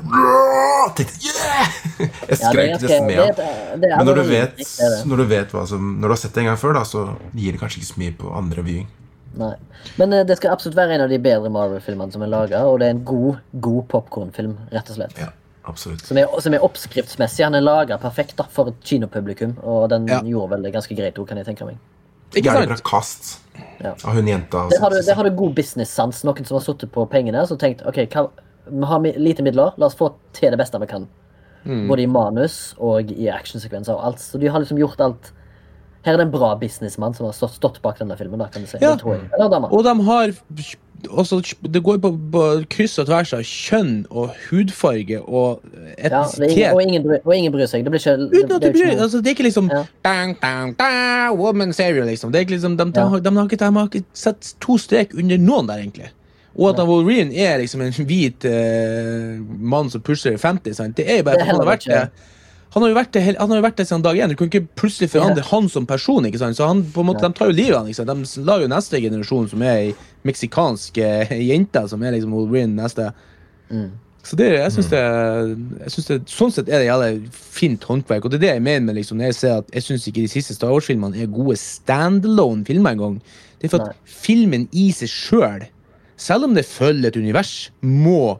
[0.95, 1.69] tenkte, yeah!
[2.29, 3.39] Jeg skrek ja, nesten med.
[3.39, 4.59] er Men når du vet,
[5.09, 7.05] når du vet hva som Når du har sett det en gang før, da, så
[7.33, 8.87] gir det kanskje ikke så mye på andre viewing.
[9.35, 9.53] Nei.
[9.99, 12.79] Men eh, det skal absolutt være en av de bedre Marvel-filmene som er laga, og
[12.79, 15.17] det er en god god popkornfilm, rett og slett.
[15.19, 15.29] Ja,
[15.67, 16.05] absolutt.
[16.07, 17.43] Som er, som er oppskriftsmessig.
[17.43, 20.21] Han er laga perfekt da, for et kinopublikum, og den Ja.
[20.23, 21.77] gjorde vel det ganske greit òg, kan jeg tenke meg.
[22.35, 22.83] Ikke sant?
[22.83, 23.39] kast
[23.83, 23.91] Ja.
[24.03, 24.67] av hun jenta.
[24.69, 26.23] Der har du, der har du god business-sans.
[26.23, 28.29] Noen som har sittet på pengene og tenkt ok, hva,
[28.67, 31.07] vi har lite midler, la oss få til det beste vi kan.
[31.65, 31.87] Mm.
[31.87, 34.19] Både i manus og i actionsekvenser og alt.
[34.19, 35.31] Så de har liksom gjort alt.
[36.05, 38.39] Her er det en bra businessmann som har stått, stått bak denne filmen.
[38.39, 38.77] da, kan du si.
[38.81, 38.93] Ja.
[38.95, 39.21] Det.
[39.39, 39.69] Eller.
[39.73, 40.33] Og de har
[41.09, 45.63] også, Det går på, på kryss og tvers av kjønn og hudfarge og
[45.97, 46.57] etnisitet.
[46.57, 47.85] Ja, og, ingen og ingen bryr seg.
[47.85, 49.83] Det blir ikke det du er bryr ikke altså, Det er ikke liksom Ja.
[50.05, 52.31] dang, dang, dang, Woman serial, liksom.
[52.31, 54.77] Det er ikke liksom de, de, har, de, har ikke, de har ikke sett to
[54.77, 56.11] strek under noen der, egentlig.
[56.55, 60.97] Og at Wolverine er liksom en hvit uh, mann som pusher 50, sant?
[60.97, 62.05] det er jo bare for han har vært det.
[62.75, 64.31] Han har jo vært det, han har jo vært det siden dag én.
[64.33, 66.25] Du kan ikke plutselig forandre han som person.
[66.27, 66.57] ikke sant?
[66.57, 67.31] Så han, på en måte, ja.
[67.31, 68.25] De tar jo livet av han.
[68.27, 69.93] De lar jo neste generasjon, som er ei
[70.27, 73.13] meksikansk eh, jente, som er liksom Wolverine neste.
[73.71, 73.93] Mm.
[74.25, 74.99] Så det, jeg synes det,
[75.85, 78.27] jeg synes det, Sånn sett er det jævlig fint håndverk.
[78.27, 80.25] Og det er det jeg mener med liksom, når jeg ser at jeg syns ikke
[80.25, 83.19] de siste Star Wars-filmene er gode standalone-filmer engang.
[83.61, 84.15] Det er for at Nei.
[84.25, 85.63] filmen i seg sjøl,
[86.19, 88.35] selv om det følger et univers, må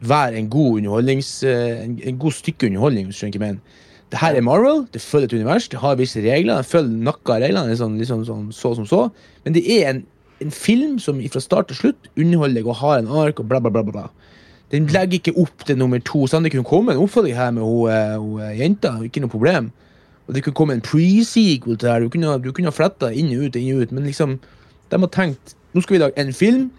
[0.00, 1.42] være en god underholdnings...
[1.44, 3.82] eh, En, en god stykke underholdning, hvis du skjønner mener.
[4.10, 6.56] Det her er Marvel, det følger et univers, det har visse regler.
[6.62, 9.08] Det følger av reglene, litt sånn, sånn, så som så.
[9.44, 10.04] Men det er en,
[10.40, 13.60] en film som fra start til slutt underholder deg og har en ark og bla,
[13.60, 13.82] bla, bla.
[13.82, 14.06] bla.
[14.70, 16.26] Den legger ikke opp til nummer to.
[16.30, 19.72] Sånn det kunne komme en oppfølging her med hun, eh, eh, jenta, ikke noe problem.
[20.26, 22.06] Og det kunne komme en pre-sequel til det her.
[22.06, 24.38] Du kunne, du kunne fletta inn og ut, inn og ut, men liksom
[24.86, 26.70] De har tenkt nå skal vi lage en film,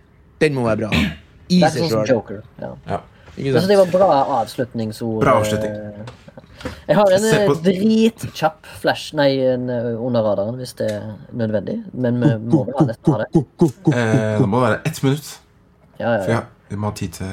[0.42, 1.02] den må være bra.
[1.50, 2.06] Er sånn som.
[2.06, 2.42] Joker.
[2.62, 2.74] Ja.
[2.88, 3.02] Ja.
[3.38, 5.20] Ikke Jeg det var bra avslutningsord.
[5.22, 5.72] Bra avslutning.
[5.72, 10.90] eh, Jeg har en Se eh, dritkjapp flash, nei, en eh, under radaren, hvis det
[10.92, 11.84] er nødvendig.
[11.94, 13.30] Men vi må vel ha nesten ha det.
[13.94, 15.40] Eh, det må være ett minutt.
[16.00, 16.40] Ja, ja, For ja.
[16.40, 17.28] ja, vi må ha tid til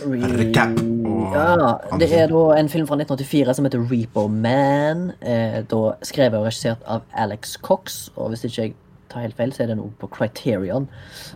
[0.00, 5.10] Recap og Ja, det er da en film fra 1984 som heter Repo Man.
[5.20, 8.08] Eh, da skrevet og regissert av Alex Cox.
[8.16, 8.74] Og hvis ikke jeg
[9.10, 10.88] tar helt feil, så er det noe på Criterion.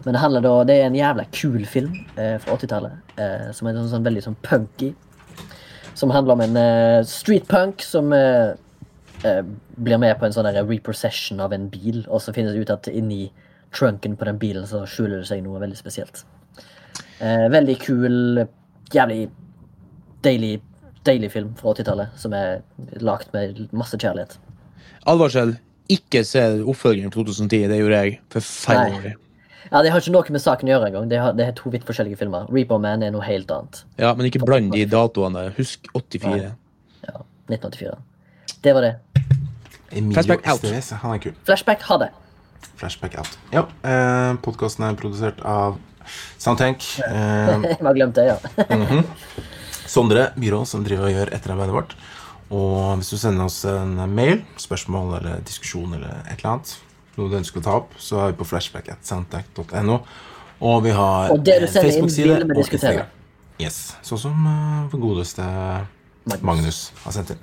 [0.05, 3.14] Men det handler da, det er en jævla kul film eh, fra 80-tallet.
[3.18, 4.92] Eh, som er sånn, sånn veldig sånn punky.
[5.94, 8.55] Som handler om en eh, streetpunk som eh,
[9.26, 9.42] eh,
[9.76, 12.02] blir med på en sånn reprocession av en bil.
[12.09, 13.28] Og så finnes det ut at inni
[13.74, 16.24] trunken på den bilen så skjuler det seg noe veldig spesielt.
[17.22, 18.44] Eh, veldig kul,
[18.94, 19.28] jævlig
[20.24, 20.56] deilig,
[21.06, 22.62] deilig film fra 80-tallet som er
[23.05, 24.38] lagt med masse kjærlighet.
[25.10, 25.56] Advarsel.
[25.93, 27.69] Ikke se oppfølgingen fra 2010.
[27.69, 28.20] Det gjorde jeg.
[28.32, 29.15] Forferdelig.
[29.73, 31.09] Ja, Det har ikke noe med saken å gjøre engang.
[31.09, 32.47] Det, har- det er to vidt forskjellige filmer.
[32.52, 33.82] Reaper Man er noe helt annet.
[33.98, 35.52] Ja, men ikke bland de datoene.
[35.56, 36.52] Husk 84.
[37.09, 37.16] Ja,
[37.51, 37.97] 1984.
[38.62, 38.94] Det var det.
[39.93, 40.65] Emilio Flashback out.
[41.02, 41.35] Han er kul.
[41.44, 42.11] Flashback, ha det.
[42.81, 43.36] Flashback out.
[43.52, 45.77] Ja, eh, Podkasten er produsert av
[46.39, 46.82] Soundtank.
[47.09, 48.39] Eh, Jeg har glemt det, ja.
[49.86, 51.94] Sondre Byrå, som driver og gjør etterarbeidet vårt.
[52.53, 56.77] Og hvis du sender oss en mail, spørsmål eller diskusjon eller et eller annet,
[57.16, 59.99] noe du ønsker å ta opp, så er vi på flashback.soundtank.no.
[60.65, 63.05] Og vi har Og det du sender inn, Facebook-side vil vi og diskutere.
[63.05, 63.21] Instagram.
[63.62, 63.81] Yes.
[64.03, 65.45] Sånn som uh, vår godeste
[66.25, 66.47] Magnus.
[66.49, 67.43] Magnus har sendt inn.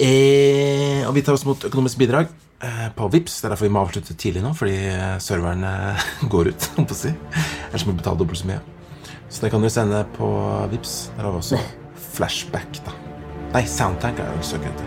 [0.00, 2.30] E, og vi tar oss mot økonomisk bidrag
[2.64, 3.36] eh, på Vips.
[3.38, 4.78] Det er derfor vi må avslutte tidlig nå, fordi
[5.22, 6.70] serverne eh, går ut.
[6.80, 7.12] om å si.
[7.68, 8.62] Ellers må vi betale dobbelt så mye.
[9.28, 10.32] Så det kan du sende på
[10.72, 10.98] Vips.
[11.16, 11.62] Der har vi også
[12.16, 13.01] flashback, da.
[13.52, 14.84] Nei, Soundtank er jo søkete.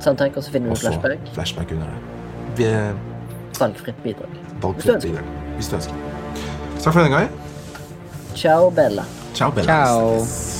[0.00, 1.32] Soundtank, og så finner du også flashback.
[1.34, 1.94] flashback under det.
[2.56, 2.94] Vi, eh,
[3.60, 4.28] valgfritt bidrag.
[4.62, 5.24] Valgfritt bidrag.
[5.56, 5.94] Hvis du ønsker.
[6.78, 7.30] Takk for denne gang.
[8.34, 9.04] Ciao, Bella.
[9.34, 9.66] Ciao, Bella.
[9.66, 10.24] Ciao.
[10.24, 10.58] Ciao.